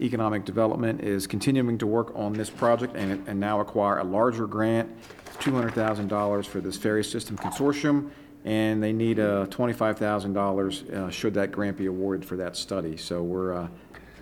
[0.00, 4.46] Economic Development is continuing to work on this project and, and now acquire a larger
[4.46, 4.90] grant,
[5.38, 8.10] $200,000 for this ferry system consortium,
[8.44, 12.96] and they need uh, $25,000 uh, should that grant be awarded for that study.
[12.96, 13.68] So we're, uh,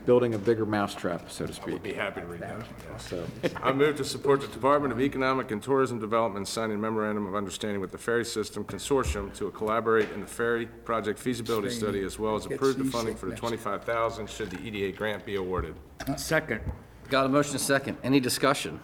[0.04, 1.82] building a bigger mousetrap, so to Would speak.
[1.82, 2.64] be happy to read that.
[3.00, 3.24] So,
[3.62, 7.80] I move to support the Department of Economic and Tourism Development signing memorandum of understanding
[7.80, 12.34] with the Ferry System Consortium to collaborate in the ferry project feasibility study as well
[12.34, 15.74] as approve the funding for the twenty-five thousand should the EDA grant be awarded.
[16.16, 16.60] Second.
[17.08, 17.96] Got a motion a second.
[18.02, 18.80] Any discussion?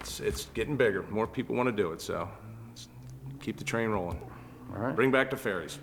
[0.00, 1.02] It's, it's getting bigger.
[1.10, 2.28] More people want to do it, so
[3.40, 4.20] keep the train rolling.
[4.74, 4.94] All right.
[4.94, 5.78] Bring back the ferries.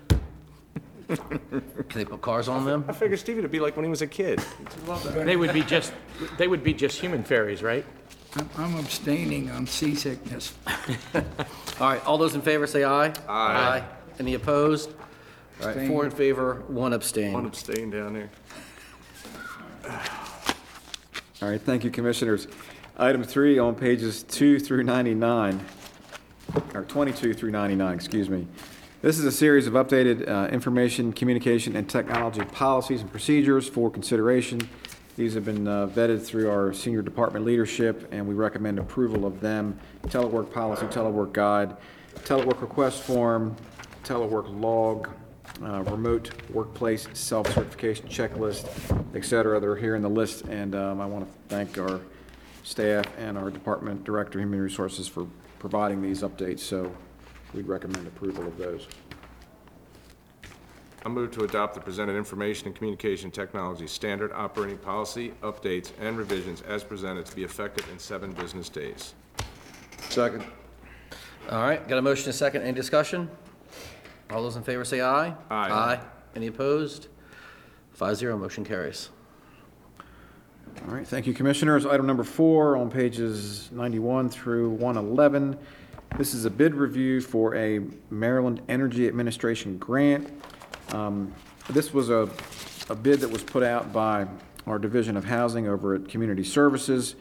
[1.16, 1.62] Can
[1.94, 2.84] they put cars on them?
[2.88, 4.40] I figured Stevie would be like when he was a kid.
[5.14, 5.92] They would be just,
[6.38, 7.84] they would be just human ferries, right?
[8.36, 10.54] I'm- I'm abstaining on seasickness.
[11.14, 11.22] All
[11.80, 13.12] right, all those in favor say aye.
[13.28, 13.82] Aye.
[14.18, 14.90] Any opposed?
[15.60, 17.32] All right, four in favor, one abstain.
[17.32, 17.90] One abstain.
[17.90, 18.30] abstain down there.
[21.42, 22.48] all right, thank you, Commissioners.
[22.96, 25.60] Item three on pages two through 99,
[26.74, 28.46] or 22 through 99, excuse me.
[29.02, 33.90] This is a series of updated uh, information, communication, and technology policies and procedures for
[33.90, 34.60] consideration.
[35.16, 39.40] These have been uh, vetted through our senior department leadership, and we recommend approval of
[39.40, 39.76] them.
[40.04, 41.76] Telework policy, telework guide,
[42.18, 43.56] telework request form,
[44.04, 45.08] telework log,
[45.64, 48.68] uh, remote workplace self-certification checklist,
[49.16, 49.58] et cetera.
[49.58, 52.00] They're here in the list, and um, I want to thank our
[52.62, 55.26] staff and our department director, human resources, for
[55.58, 56.60] providing these updates.
[56.60, 56.94] So
[57.54, 58.88] we'd recommend approval of those.
[61.04, 66.16] I move to adopt the presented information and communication technology standard operating policy, updates, and
[66.16, 69.14] revisions as presented to be effective in seven business days.
[70.10, 70.44] Second.
[71.50, 72.62] All right, got a motion and a second.
[72.62, 73.28] Any discussion?
[74.30, 75.34] All those in favor say aye.
[75.50, 75.70] Aye.
[75.70, 76.00] Aye.
[76.36, 77.08] Any opposed?
[77.92, 79.10] Five zero, motion carries.
[80.88, 81.84] All right, thank you, Commissioners.
[81.84, 85.58] Item number four on pages 91 through 111.
[86.18, 90.30] This is a bid review for a Maryland Energy Administration grant.
[90.92, 91.32] Um,
[91.70, 92.28] This was a,
[92.90, 94.26] a bid that was put out by
[94.66, 97.16] our Division of Housing over at Community Services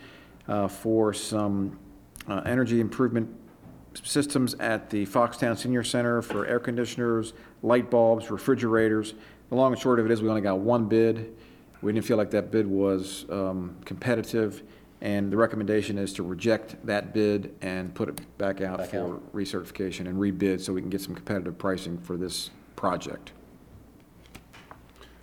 [0.49, 1.79] uh, for some
[2.27, 3.29] uh, energy improvement
[4.03, 7.33] systems at the Foxtown Senior Center for air conditioners,
[7.63, 9.13] light bulbs, refrigerators.
[9.49, 11.33] The long and short of it is, we only got one bid.
[11.81, 14.63] We didn't feel like that bid was um, competitive,
[15.01, 19.15] and the recommendation is to reject that bid and put it back out Back for
[19.15, 19.33] out.
[19.33, 23.31] recertification and rebid, so we can get some competitive pricing for this project.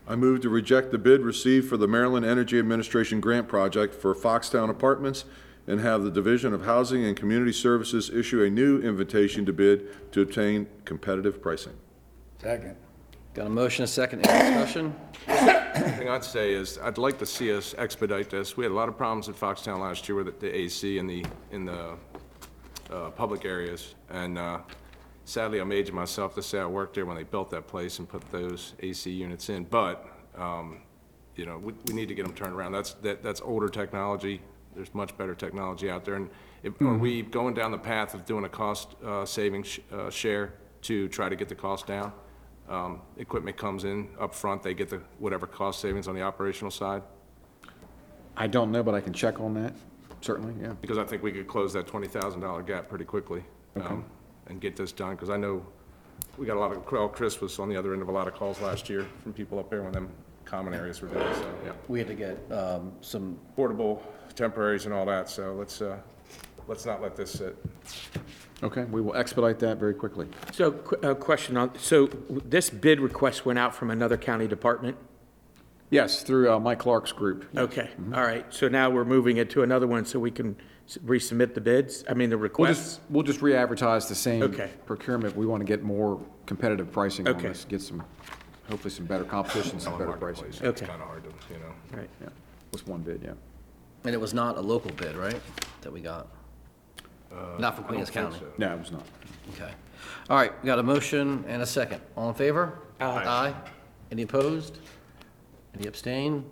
[0.09, 4.15] I move to reject the bid received for the Maryland Energy Administration Grant Project for
[4.15, 5.27] Foxtown Apartments
[5.67, 10.13] and have the Division of Housing and Community Services issue a new invitation to bid
[10.13, 11.75] to obtain competitive pricing.
[12.41, 12.77] Second.
[13.35, 14.27] Got a motion a second.
[14.27, 14.95] Any discussion?
[15.27, 18.57] The thing I'd say is, I'd like to see us expedite this.
[18.57, 21.25] We had a lot of problems at Foxtown last year with the AC in the,
[21.53, 21.97] in the
[22.91, 23.95] uh, public areas.
[24.11, 24.59] And uh,
[25.25, 28.09] sadly, I'm aging myself to say I worked there when they built that place and
[28.09, 29.65] put those AC units in.
[29.65, 30.79] But, um,
[31.37, 32.73] you know, we, we need to get them turned around.
[32.73, 34.41] That's, that, that's older technology.
[34.75, 36.15] There's much better technology out there.
[36.15, 36.31] And
[36.63, 40.11] if, are we going down the path of doing a cost uh, saving sh- uh,
[40.11, 42.13] share to try to get the cost down?
[42.69, 44.63] Um, Equipment comes in up front.
[44.63, 47.03] they get the, whatever cost savings on the operational side?
[48.37, 49.73] I don't know, but I can check on that,
[50.21, 50.75] certainly, yeah.
[50.81, 53.43] Because I think we could close that twenty thousand dollar gap pretty quickly.
[53.77, 54.05] um,
[54.47, 55.65] And get this done, because I know
[56.37, 58.29] we got a lot of, well, Chris was on the other end of a lot
[58.29, 60.09] of calls last year from people up there when them
[60.45, 61.73] common areas were down, so, yeah.
[61.89, 64.03] We had to get um, some, Portable
[64.35, 65.99] temporaries and all that, so let's, uh,
[66.69, 67.57] let's not let this sit.
[68.63, 70.27] Okay, we will expedite that very quickly.
[70.53, 74.97] So, qu- a question on, so this bid request went out from another county department?
[75.91, 77.47] Yes, through uh, Mike Clark's group.
[77.57, 80.55] Okay, all right, so now we're moving it to another one so we can
[80.87, 82.97] s- resubmit the bids, I mean, the We'll requests?
[82.97, 84.71] just, we'll just re-advertise the same Okay.
[84.87, 85.35] procurement.
[85.37, 87.49] We want to get more competitive pricing on Okay.
[87.49, 88.03] this, get some,
[88.69, 90.43] hopefully some better competition, some better pricing.
[90.51, 90.87] Marketplace, It's Okay.
[90.91, 91.73] kind of hard to, you know.
[91.97, 92.11] Right.
[92.21, 92.29] Yeah,
[92.73, 93.33] Just one bid, yeah.
[94.05, 95.41] and it was not a local bid, right,
[95.83, 96.27] that we got?
[97.33, 98.45] Uh, not for Queens think County?
[98.59, 99.05] No, it was not.
[99.55, 99.71] Okay.
[100.31, 102.01] All right, we got a motion and a second.
[102.17, 102.79] All in favor?
[103.01, 103.05] Aye.
[103.05, 103.55] Aye.
[104.11, 104.79] Any opposed?
[105.75, 106.45] Any abstain?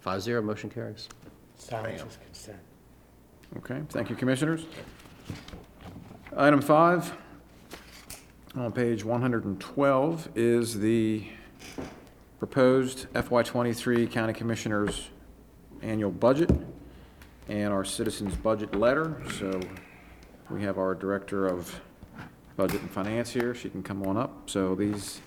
[0.00, 1.08] Five zero, motion carries.
[1.56, 2.58] Silence is consent.
[3.58, 4.66] Okay, thank you, Commissioners.
[6.36, 7.12] Item five,
[8.54, 11.26] on page 112, is the
[12.38, 15.08] proposed FY23 County Commissioners'
[15.82, 16.50] annual budget
[17.48, 19.20] and our citizens' budget letter.
[19.38, 19.60] So
[20.50, 21.80] we have our Director of
[22.56, 23.54] Budget and Finance here.
[23.54, 24.50] She can come on up.
[24.50, 25.20] So these,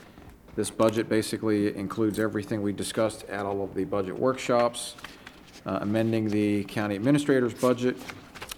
[0.55, 4.95] this budget basically includes everything we discussed at all of the budget workshops,
[5.65, 7.97] uh, amending the county administrator's budget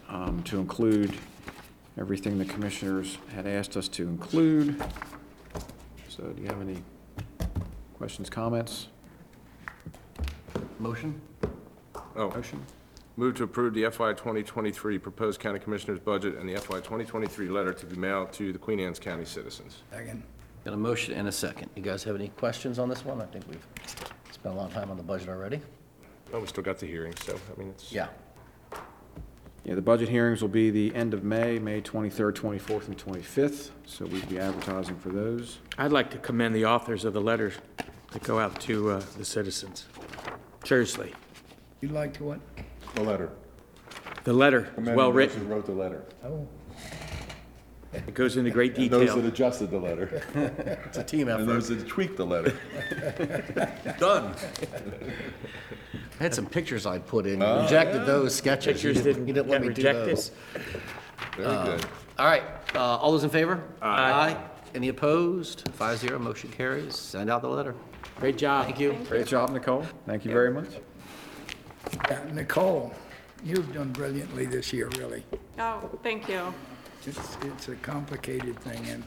[0.09, 1.14] um, to include
[1.97, 4.84] everything the commissioners had asked us to include.
[6.09, 6.82] So do you have any
[7.97, 8.88] questions, comments?
[10.80, 11.20] Motion?
[12.16, 12.66] Oh, Motion?
[13.16, 17.74] Move to approve the FY 2023 proposed county commissioners' budget and the FY 2023 letter
[17.74, 19.84] to be mailed to the Queen Anne's County citizens.
[19.91, 20.24] Second.
[20.66, 21.70] Got a motion and a second.
[21.76, 23.22] You guys have any questions on this one?
[23.22, 23.66] I think we've
[24.32, 25.59] spent a lot of time on the budget already.
[26.32, 27.91] Oh, we still got the hearing, so, I mean, it's.
[27.91, 28.07] Yeah.
[29.66, 33.70] Yeah, the budget hearings will be the end of May, May 23rd, 24th, and 25th,
[33.86, 35.59] so we'll be advertising for those.
[35.78, 37.53] I'd like to commend the authors of the letters
[38.11, 39.86] that go out to uh, the citizens.
[40.66, 41.14] Seriously,
[41.84, 42.39] You'd like to what?
[42.96, 43.30] The letter.
[44.24, 45.39] the letter is well Commend those written.
[45.41, 46.04] who wrote the letter.
[46.24, 46.48] Oh,
[47.94, 49.28] It goes into great And those that detail.
[49.28, 50.22] adjusted the letter.
[50.88, 51.41] It's a team effort.
[51.41, 51.54] And effort.
[51.54, 52.54] those that tweaked the letter.
[54.00, 54.34] Done.
[56.20, 57.41] I had some pictures I'd put in.
[57.41, 58.84] You Rejected those sketches.
[58.84, 60.10] You Pictures didn't- didn't you let get me do rejected.
[60.18, 60.32] those.
[61.38, 61.86] Very good.
[62.20, 62.44] All right,
[62.76, 63.64] uh, all those in favor?
[63.82, 64.38] Aye.
[64.76, 65.68] Any opposed?
[65.74, 66.96] Five zero, motion carries.
[66.96, 67.74] Send out the letter.
[68.20, 68.66] Great job.
[68.66, 68.96] Thank you.
[69.10, 69.84] Great job, Nicole.
[70.06, 70.68] Thank you very much.
[72.10, 72.94] Yeah, Nicole,
[73.44, 75.24] you've done brilliantly this year, really.
[75.60, 76.54] Oh, thank you.
[77.06, 79.04] It's, it's a complicated thing, and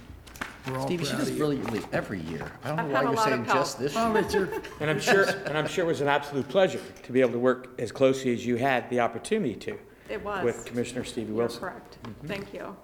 [0.66, 1.38] we're all Stevie, she proud does of you.
[1.38, 2.52] brilliantly every year.
[2.64, 3.58] I don't I've know why had a you're lot of saying help.
[3.58, 4.22] just this Well, year.
[4.22, 4.48] it's your,
[4.80, 7.38] And I'm sure, and I'm sure it was an absolute pleasure to be able to
[7.38, 9.78] work as closely as you had the opportunity to
[10.10, 10.44] It was.
[10.44, 11.60] with Commissioner Stevie You're Wilson.
[11.60, 11.96] correct.
[12.02, 12.26] Mm-hmm.
[12.26, 12.76] Thank you.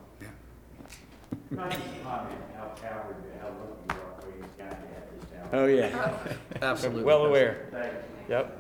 [5.52, 6.16] Oh, yeah.
[6.62, 7.02] Absolutely.
[7.04, 7.92] Well aware.
[8.28, 8.58] Yep.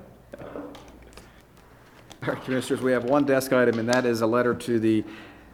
[2.22, 5.04] All right, Commissioners, we have one desk item, and that is a letter to the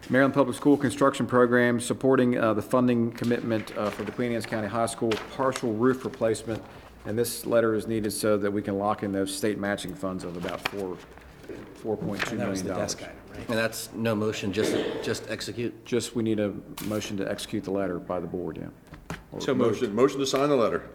[0.09, 4.45] Maryland Public School Construction Program supporting uh, the funding commitment uh, for the Queen Anne's
[4.45, 6.61] County High School partial roof replacement.
[7.05, 10.23] And this letter is needed so that we can lock in those state matching funds
[10.23, 10.95] of about four,
[11.83, 12.67] $4.2 That was million.
[12.67, 13.49] the desk item, right?
[13.49, 15.85] And that's no motion, just, just execute.
[15.85, 16.53] Just, we need a
[16.85, 19.17] motion to execute the letter by the board, yeah.
[19.39, 19.81] So moved.
[19.81, 20.87] Motion, motion to sign the letter.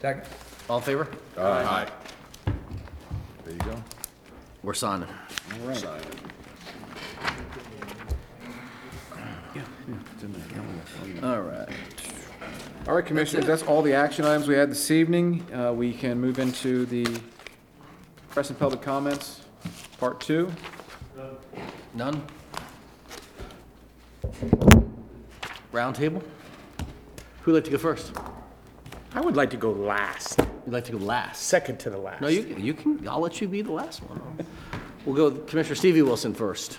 [0.00, 0.22] second.
[0.70, 1.08] All in favor?
[1.36, 1.88] Aye.
[3.44, 3.82] There you go.
[4.62, 5.08] We're signing.
[5.74, 6.04] Sign it.
[11.22, 11.68] All right.
[12.86, 15.44] All right, Commissioners, that's all the action items we had this evening.
[15.52, 17.06] Uh, We can move into the
[18.30, 19.42] press and public comments,
[19.98, 20.50] part two.
[21.94, 22.22] None?
[25.72, 26.22] Roundtable?
[27.42, 28.12] Who'd like to go first?
[29.14, 31.42] I would like to go last, You'd like to go last?
[31.44, 32.20] second to the last.
[32.20, 34.20] No, you, you can, I'll let you be the last one.
[35.04, 36.78] We'll go with Commissioner Stevie Wilson first.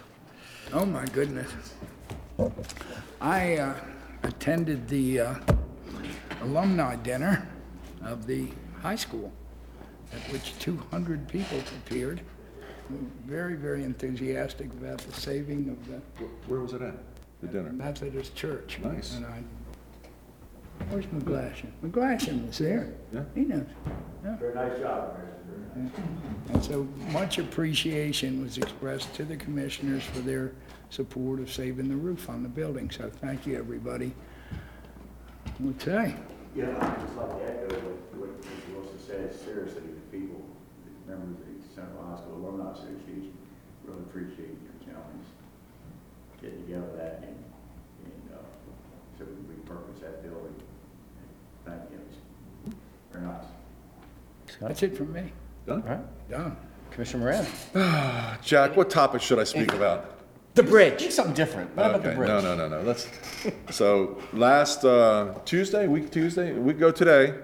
[0.73, 1.51] Oh, my goodness.
[3.19, 3.75] I uh,
[4.23, 5.35] attended the uh,
[6.41, 7.47] alumni dinner
[8.03, 8.49] of the
[8.81, 9.31] high school,
[10.13, 12.21] at which 200 people appeared.
[13.25, 16.95] Very, very enthusiastic about the saving of the Where was it at?
[17.41, 17.71] The dinner?
[17.71, 18.79] Methodist Church.
[18.83, 19.15] Nice.
[19.15, 19.41] And I,
[20.89, 21.71] where's McGlashan?
[21.83, 22.93] McGlashan was there.
[23.13, 23.23] Yeah.
[23.35, 23.65] He knows.
[24.23, 25.17] Very nice job,
[25.75, 30.53] And so much appreciation was expressed to the commissioners for their
[30.89, 32.89] support of saving the roof on the building.
[32.89, 34.13] So thank you, everybody.
[35.59, 36.15] What's that?
[36.55, 37.75] Yeah, I'd just like to echo
[38.17, 38.73] what, what Mr.
[38.73, 40.41] Wilson said, seriously, the people,
[41.05, 43.37] the members of the Central High School Alumni Association,
[43.85, 45.29] really appreciate your gentlemen's
[46.41, 47.37] getting together with that and,
[48.07, 48.41] and, uh,
[49.17, 50.55] so we can repurpose that building.
[51.69, 51.99] Thank you,
[52.67, 52.75] it's
[53.11, 53.45] very nice.
[54.59, 55.31] That's it from me.
[55.65, 55.81] Done?
[55.83, 56.29] All right.
[56.29, 56.57] Done.
[56.91, 57.23] Commissioner
[57.73, 58.37] Moran?
[58.41, 60.15] Jack, what topic should I speak about?
[60.55, 60.99] The bridge.
[60.99, 61.75] Pick something different.
[61.75, 62.27] What about the Okay, bridge?
[62.27, 63.07] No, no, no, no, let's,
[63.69, 67.35] so, last, uh, Tuesday, week Tuesday, a week ago today,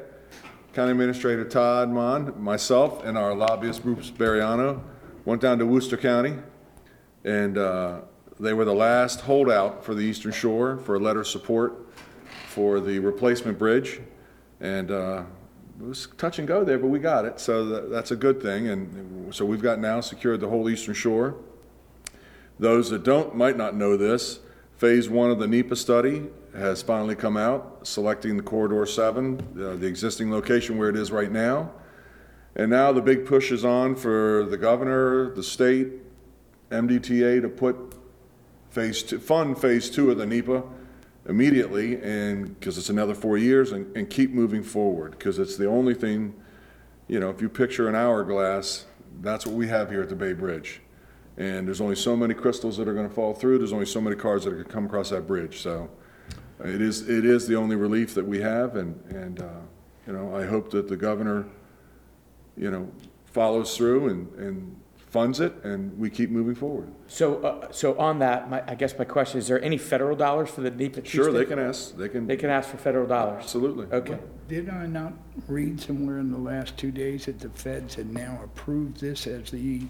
[0.73, 4.81] County Administrator Todd Mohn, myself, and our lobbyist Bruce Bereano
[5.23, 6.35] went down to Worcester County,
[7.23, 8.01] and, uh,
[8.39, 11.87] they were the last holdout for the Eastern Shore for a letter of support
[12.49, 14.01] for the replacement bridge,
[14.59, 15.23] and, uh,
[15.79, 18.41] it was touch and go there, but we got it, so that, that's a good
[18.41, 21.35] thing, and so we've got now secured the whole Eastern Shore.
[22.57, 24.39] Those that don't, might not know this,
[24.77, 29.75] Phase One of the NEPA study has finally come out, selecting the Corridor Seven, uh,
[29.75, 31.71] the existing location where it is right now.
[32.55, 35.87] And now the big push is on for the governor, the state,
[36.71, 37.95] MDTA to put
[38.69, 40.63] Phase Two, fund Phase Two of the NEPA
[41.27, 45.67] immediately, and, because it's another four years, and, and keep moving forward, because it's the
[45.67, 46.33] only thing,
[47.07, 48.85] you know, if you picture an hourglass,
[49.21, 50.81] that's what we have here at the Bay Bridge.
[51.37, 54.15] And there's only so many crystals that are gonna fall through, there's only so many
[54.15, 55.89] cars that are gonna come across that bridge, so
[56.63, 59.49] it is, it is the only relief that we have, and, and, uh,
[60.07, 61.45] you know, I hope that the governor,
[62.55, 62.89] you know,
[63.25, 64.75] follows through and, and
[65.15, 66.91] funds it, and we keep moving forward.
[67.07, 70.49] So, uh, so on that, my, I guess my question, is there any federal dollars
[70.49, 73.07] for the NEPA two Sure, they can ask, they can, They can ask for federal
[73.07, 73.41] dollars?
[73.41, 73.85] absolutely.
[73.93, 74.19] Okay.
[74.49, 75.13] Did I not
[75.47, 79.51] read somewhere in the last two days that the feds had now approved this as
[79.51, 79.83] the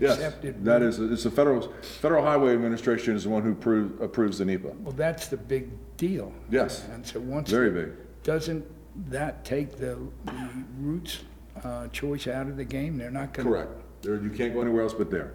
[0.00, 0.64] Yes, accepted?
[0.64, 0.82] that route?
[0.82, 1.70] is, it's the federal,
[2.00, 4.68] Federal Highway Administration is the one who approves, approves the NEPA.
[4.82, 5.68] Well, that's the big
[5.98, 6.32] deal.
[6.50, 7.50] Yes, And so once.
[7.50, 7.92] very the- big.
[8.22, 8.64] Doesn't
[9.10, 11.20] that take the, the roots,
[11.62, 12.96] uh, choice out of the game?
[12.96, 13.48] They're not gonna.
[13.50, 13.70] Correct.
[14.02, 15.32] There, you can't go anywhere else but there,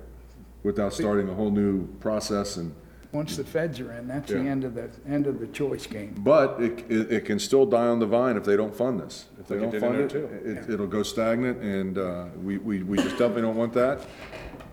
[0.63, 2.73] without starting a whole new process and,
[3.11, 4.49] Once the feds are in, that's the Yeah.
[4.51, 6.15] end of the, end of the choice game.
[6.17, 9.25] but it, it, it can still die on the vine if they don't fund this.
[9.39, 10.69] If they Like it don't did in fund it, 02.
[10.69, 14.01] it, it'll go stagnant, and, uh, we, we, we just definitely don't want that.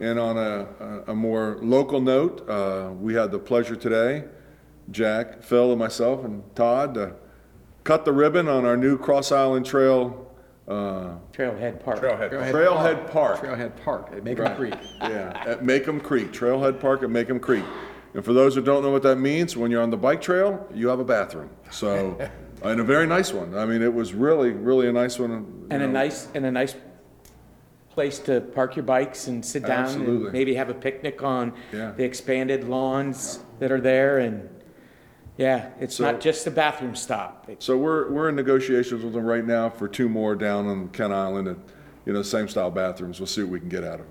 [0.01, 4.25] And on a, a- a more local note, uh, we had the pleasure today,
[4.91, 7.13] Jack, Phil, and myself, and Todd, to
[7.85, 10.27] cut the ribbon on our new Cross Island Trail,
[10.69, 12.01] uh, Trailhead Park.
[12.01, 12.31] Trailhead.
[12.53, 13.41] Trailhead Park.
[13.41, 14.57] Trailhead Park at Macum Right.
[14.57, 14.75] Creek.
[15.01, 17.65] Yeah, at Macum Creek, Trailhead Park at Macum Creek.
[18.15, 20.67] And for those who don't know what that means, when you're on the bike trail,
[20.75, 21.51] you have a bathroom.
[21.71, 22.19] So,
[22.63, 23.57] and a very nice one.
[23.57, 25.31] I mean, it was really, really a nice one.
[25.31, 25.93] you And a know.
[25.93, 26.77] nice, and a nice
[27.91, 30.25] place to park your bikes and sit down Absolutely.
[30.27, 31.93] and maybe have a picnic on Yeah.
[31.93, 34.49] the expanded lawns that are there and,
[35.37, 37.45] yeah, it's So- not just a bathroom stop.
[37.49, 40.89] It's- So we're, we're in negotiations with them right now for two more down on
[40.89, 41.63] Kent Island and,
[42.07, 43.21] you know, same style bathrooms.
[43.21, 44.07] We'll see what we can get out of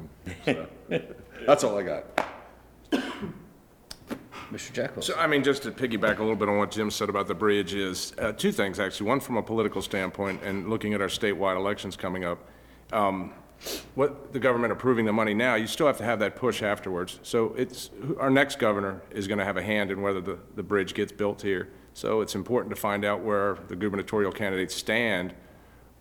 [0.45, 0.67] them.
[0.89, 1.01] So,
[1.47, 2.03] That's all I got.
[4.51, 4.73] Mr.
[4.73, 5.03] Jackwell?
[5.03, 7.33] So, I mean, just to piggyback a little bit on what Jim said about the
[7.33, 9.07] bridge is, uh, two things, actually.
[9.07, 12.39] One, from a political standpoint, and looking at our statewide elections coming up.
[12.91, 13.33] Um,
[13.95, 17.19] What the government approving the money now, you still have to have that push afterwards.
[17.23, 17.89] So it's,
[18.19, 21.11] our next governor is going to have a hand in whether the, the bridge gets
[21.11, 21.69] built here.
[21.93, 25.33] So it's important to find out where the gubernatorial candidates stand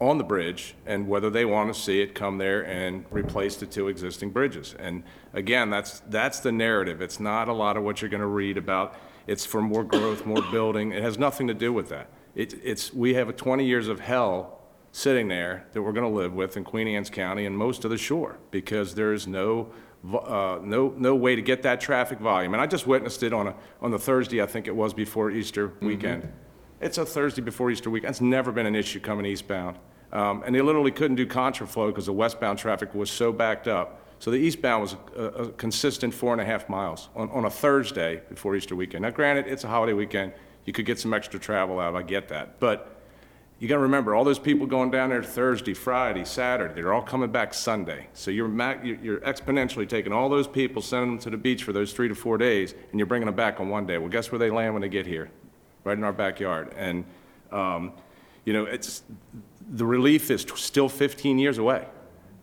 [0.00, 3.66] on the bridge and whether they want to see it come there and replace the
[3.66, 4.74] two existing bridges.
[4.78, 5.02] And
[5.34, 7.02] again, that's, that's the narrative.
[7.02, 8.94] It's not a lot of what you're going to read about.
[9.26, 10.92] It's for more growth, more building.
[10.92, 12.08] It has nothing to do with that.
[12.34, 14.59] It, it's, we have a 20 years of hell
[14.92, 17.90] sitting there that we're going to live with in Queen Anne's County and most of
[17.90, 19.70] the shore because there is no,
[20.02, 22.54] vo- uh, no, no way to get that traffic volume.
[22.54, 25.30] And I just witnessed it on a, on the Thursday, I think it was, before
[25.30, 26.32] Easter weekend.
[26.80, 28.10] It's a Thursday before Easter weekend.
[28.10, 29.76] It's never been an issue coming eastbound.
[30.12, 34.00] Um, and they literally couldn't do contraflow because the westbound traffic was so backed up.
[34.18, 37.50] So the eastbound was a, a consistent four and a half miles on, on a
[37.50, 39.02] Thursday before Easter weekend.
[39.02, 40.32] Now granted, it's a holiday weekend.
[40.64, 41.94] You could get some extra travel out.
[41.94, 42.60] I get that.
[42.60, 42.99] But
[43.60, 47.02] you got to remember, all those people going down there Thursday, Friday, Saturday, they're all
[47.02, 48.06] coming back Sunday.
[48.14, 51.74] So you're, ma- you're exponentially taking all those people, sending them to the beach for
[51.74, 53.98] those three to four days, and you're bringing them back on one day.
[53.98, 55.30] Well, guess where they land when they get here?
[55.84, 56.72] Right in our backyard.
[56.74, 57.04] And,
[57.52, 57.92] um,
[58.46, 59.02] you know, it's,
[59.68, 61.86] the relief is t- still 15 years away.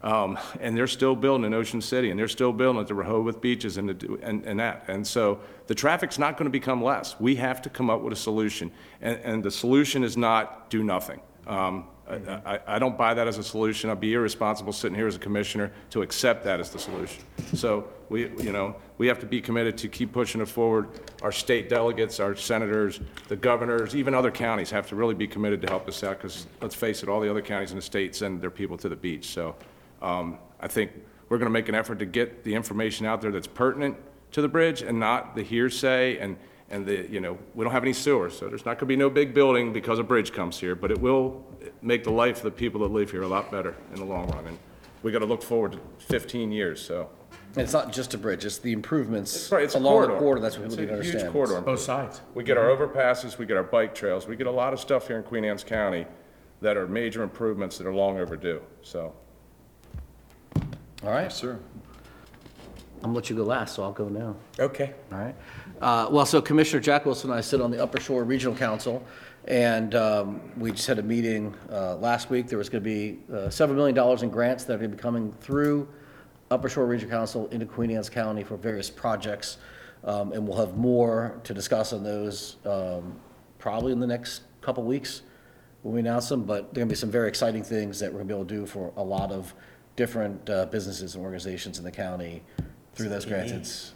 [0.04, 3.42] Um, and they're still building in Ocean City, and they're still building at the Rehoboth
[3.42, 4.86] beaches and, the, and, and that.
[4.88, 7.20] And so the traffic's not going to become less.
[7.20, 8.72] We have to come up with a solution.
[9.02, 11.20] And, and the solution is not do nothing.
[11.48, 13.90] Um, I, I, I don't buy that as a solution.
[13.90, 17.24] I'd be irresponsible sitting here as a commissioner to accept that as the solution.
[17.54, 20.88] So we, you know, we have to be committed to keep pushing it forward.
[21.22, 25.62] Our state delegates, our senators, the governors, even other counties have to really be committed
[25.64, 28.16] to help us out because let's face it, all the other counties in the state
[28.16, 29.28] send their people to the beach.
[29.28, 29.56] So
[30.02, 30.92] um, I think
[31.30, 33.98] we're going to make an effort to get the information out there that's pertinent
[34.32, 36.38] to the bridge and not the hearsay and,
[36.70, 38.96] and the, you know, we don't have any sewers, so there's not going to be
[38.96, 41.46] no big building because a bridge comes here, but it will
[41.82, 44.28] make the life of the people that live here a lot better in the long
[44.30, 44.48] run.
[44.48, 44.60] And
[45.04, 47.10] we got to look forward to 15 years, so.
[47.54, 50.08] And It's not just a bridge, it's the improvements It's right, it's a along the
[50.08, 50.20] corridor.
[50.20, 51.62] corridor, that's what It's people need to a huge corridor.
[51.62, 52.22] Both sides.
[52.36, 55.08] We get our overpasses, we get our bike trails, we get a lot of stuff
[55.08, 56.06] here in Queen Anne's County
[56.62, 59.14] that are major improvements that are long overdue, so.
[61.04, 61.60] All right, Sir.
[62.98, 64.36] I'm gonna let you go last, so I'll go now.
[64.60, 64.94] Okay.
[65.12, 65.36] All right.
[65.82, 69.04] Uh, Well, so Commissioner Jack Wilson and I sit on the Upper Shore Regional Council,
[69.46, 72.48] and um, we just had a meeting uh, last week.
[72.48, 74.98] There was going to be uh, several million dollars in grants that are going to
[74.98, 75.88] be coming through
[76.50, 79.58] Upper Shore Regional Council into Queen Anne's County for various projects,
[80.04, 83.20] Um, and we'll have more to discuss on those um,
[83.60, 85.22] probably in the next couple weeks
[85.84, 88.12] when we announce them, but there are going to be some very exciting things that
[88.12, 89.54] we're going to be able to do for a lot of
[89.98, 92.42] different uh, businesses and organizations in the county
[92.94, 93.52] through those grants.
[93.52, 93.94] It's,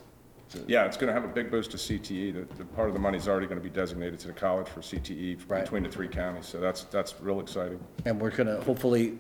[0.68, 2.34] Yeah, it's going to have a big boost to CTE.
[2.34, 4.82] The, the part of the money's already going to be designated to the college for
[4.82, 5.64] CTE Right.
[5.64, 7.80] between the three counties, so that's, that's real exciting.
[8.06, 9.20] And we're going to hopefully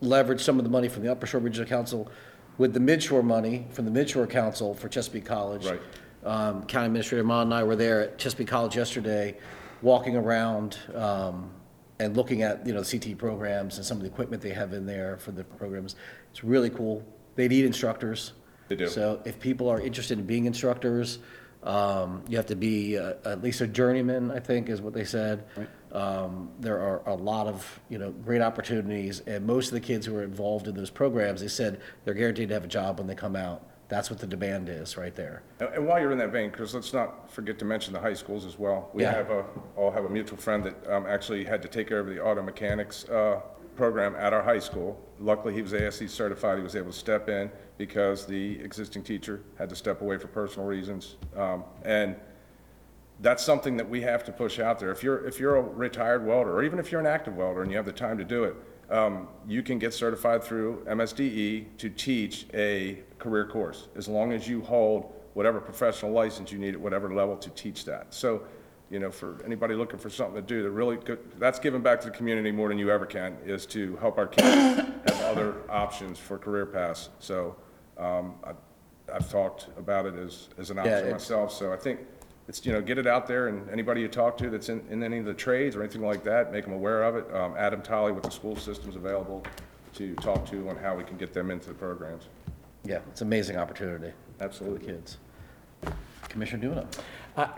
[0.00, 2.10] leverage some of the money from the Upper Shore Regional Council
[2.56, 5.66] with the Midshore money from the Midshore Council for Chesapeake College.
[5.66, 5.80] Right.
[6.24, 9.36] Um, County Administrator Mohn and I were there at Chesapeake College yesterday,
[9.82, 11.50] walking around um,
[12.00, 14.72] and looking at, you know, the CTE programs and some of the equipment they have
[14.72, 15.96] in there for the programs.
[16.30, 17.04] It's really cool
[17.38, 18.32] they need instructors.
[18.66, 18.88] They do.
[18.88, 21.20] So if people are interested in being instructors,
[21.62, 25.04] um, you have to be uh, at least a journeyman, I think, is what they
[25.04, 25.44] said.
[25.92, 30.04] Um, There are a lot of, you know, great opportunities, and most of the kids
[30.04, 33.06] who are involved in those programs, they said they're guaranteed to have a job when
[33.06, 33.67] they come out.
[33.88, 35.42] That's what the demand is, right there.
[35.60, 38.14] And and while you're in that vein, Chris, let's not forget to mention the high
[38.14, 38.90] schools as well.
[38.92, 39.12] We Yeah.
[39.14, 39.44] have a,
[39.76, 42.42] all have a mutual friend that um, actually had to take care of the auto
[42.42, 43.40] mechanics uh,
[43.76, 45.00] program at our high school.
[45.20, 49.40] Luckily, he was ASE certified, he was able to step in because the existing teacher
[49.56, 51.16] had to step away for personal reasons.
[51.36, 52.16] Um, And
[53.20, 54.90] that's something that we have to push out there.
[54.90, 57.70] If you're, if you're a retired welder, or even if you're an active welder and
[57.70, 58.54] you have the time to do it,
[58.90, 64.48] um, you can get certified through MSDE to teach a career course, as long as
[64.48, 68.12] you hold whatever professional license you need at whatever level to teach that.
[68.14, 68.42] So,
[68.90, 72.00] you know, for anybody looking for something to do, that really, good- that's giving back
[72.00, 74.48] to the community more than you ever can, is to help our kids
[75.06, 77.10] have other options for career paths.
[77.18, 77.56] So,
[77.98, 78.52] um, I-
[79.12, 82.00] I've talked about it as, as an option it's- myself, so I think
[82.46, 85.02] it's, you know, get it out there, and anybody you talk to that's in, in
[85.02, 87.34] any of the trades or anything like that, make them aware of it.
[87.34, 89.42] Um, Adam Tolley with the school systems available
[89.94, 92.28] to talk to on how we can get them into the programs.
[92.88, 94.12] Yeah, it's an amazing opportunity.
[94.40, 94.78] Absolutely.
[94.78, 95.18] For the kids.
[96.30, 96.86] Commissioner Duna?
[97.36, 97.48] I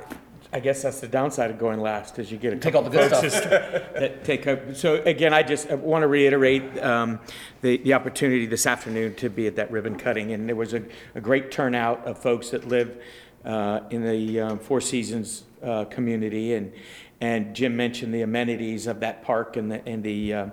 [0.53, 2.99] I guess that's the downside of going last, is you get a Take all couple
[2.99, 4.75] the good folks just that take up.
[4.75, 7.21] So again, I just want to reiterate um,
[7.61, 10.33] the, the opportunity this afternoon to be at that ribbon cutting.
[10.33, 10.83] And there was a,
[11.15, 13.01] a great turnout of folks that live
[13.45, 16.55] uh, in the um, Four Seasons uh, community.
[16.55, 16.73] And,
[17.21, 20.47] and Jim mentioned the amenities of that park and the, and the, uh,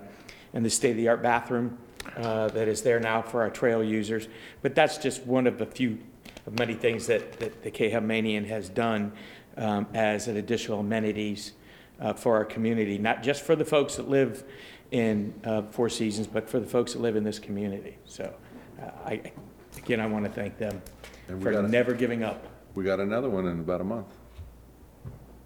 [0.54, 1.80] and the state-of-the-art bathroom
[2.16, 4.28] uh, that is there now for our trail users.
[4.62, 6.00] But that's just one of the few
[6.46, 9.12] of many things that, that the K Manian has done
[9.58, 11.54] um, as an additional amenities
[12.00, 14.44] uh, for our community, not just for the folks that live
[14.92, 17.98] in uh, Four Seasons, but for the folks that live in this community.
[18.06, 18.34] So
[18.82, 19.32] uh, I,
[19.78, 20.82] again, I want to thank them
[21.28, 22.48] And we for gotta- never giving up.
[22.76, 24.08] We got another one in about a month.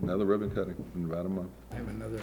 [0.02, 1.52] Another ribbon cutting in about a month.
[1.72, 2.20] I have another.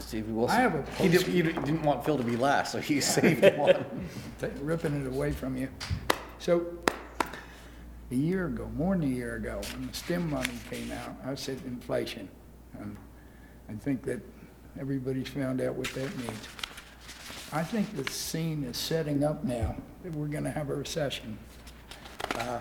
[0.00, 0.56] Stevie Wilson?
[0.56, 3.44] I have a He didn't, he didn't want Phil to be last, so he saved
[3.56, 3.84] one.
[4.40, 5.68] Take- ripping it away from you.
[6.38, 6.66] So,
[8.10, 11.34] a year ago, more than a year ago, when the STEM money came out, I
[11.34, 12.28] said inflation.
[12.78, 12.96] And
[13.68, 14.20] I think that
[14.78, 16.48] everybody's found out what that means.
[17.52, 21.38] I think the scene is setting up now that we're gonna have a recession.
[22.34, 22.60] Uh,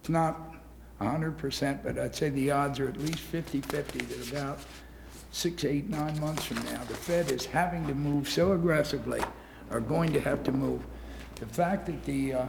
[0.00, 0.54] It's not
[1.00, 4.58] hundred percent, but I'd say the odds are at least fifty-fifty that about
[5.38, 9.22] six, eight, nine months from now, the Fed is having to move so aggressively,
[9.70, 10.82] are going to have to move.
[11.36, 12.46] The fact that the, uh,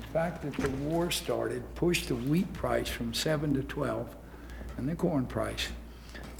[0.00, 4.14] the fact that the war started pushed the wheat price from seven to twelve,
[4.76, 5.68] and the corn price.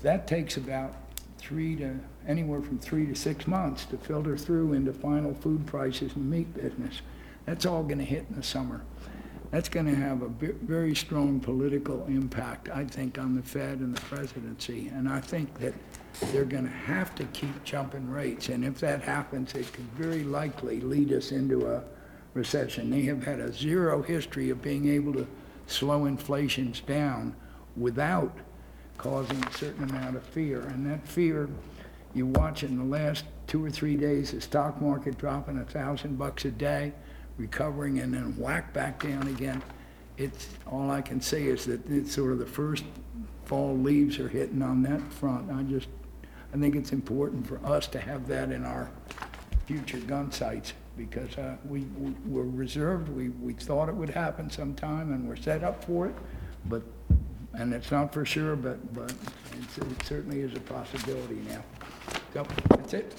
[0.03, 0.95] That takes about
[1.39, 1.99] three to,
[2.29, 6.55] anywhere from three to six months to filter through into final food prices and meat
[6.55, 7.01] business.
[7.45, 8.83] That's all gonna hit in the summer.
[9.51, 13.97] That's going to have a very strong political impact, I think, on the Fed and
[13.97, 14.89] the presidency.
[14.89, 15.73] And I think that
[16.33, 18.51] they're going to have to keep jumping rates.
[18.51, 21.83] And if that happens, it could very likely lead us into a
[22.35, 22.91] recession.
[22.91, 25.27] They have had a zero history of being able to
[25.67, 27.35] slow inflations down
[27.75, 28.37] without
[28.99, 30.61] causing a certain amount of fear.
[30.61, 31.49] And that fear,
[32.15, 36.19] you watch in the last two or three days, the stock market dropping a thousand
[36.19, 36.93] bucks a day,
[37.39, 39.63] recovering and then whack back down again.
[40.17, 42.85] It's, all I can say is that it's sort of the first
[43.45, 45.51] fall leaves are hitting on that front.
[45.51, 45.89] I just,
[46.53, 48.91] I think it's important for us to have that in our
[49.67, 54.51] future gun sights because uh, we, we- we're reserved, we, we thought it would happen
[54.51, 56.15] sometime and we're set up for it,
[56.67, 56.83] but,
[57.55, 61.63] and it's not for sure, but, but it's- it certainly is a possibility now.
[62.35, 63.15] So, that's it.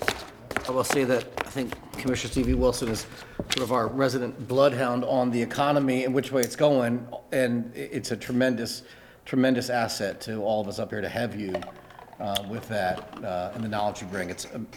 [0.68, 3.06] I will say that I think Commissioner Stevie Wilson is
[3.52, 7.08] sort of our resident bloodhound on the economy and which way it's going.
[7.32, 8.84] And i- it's a tremendous,
[9.26, 11.56] tremendous asset to all of us up here to have you
[12.20, 14.30] uh, with that uh, and the knowledge you bring.
[14.30, 14.68] It's, um,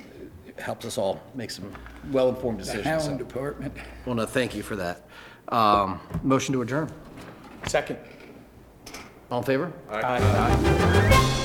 [0.47, 1.73] it helps us all make some
[2.11, 2.87] well-informed The decisions.
[2.87, 3.75] Hound So Department.
[3.77, 5.03] I want to thank you for that.
[5.49, 6.91] Um, Motion to adjourn.
[7.67, 7.99] Second.
[9.31, 9.73] All in favor?
[9.91, 11.39] Aye.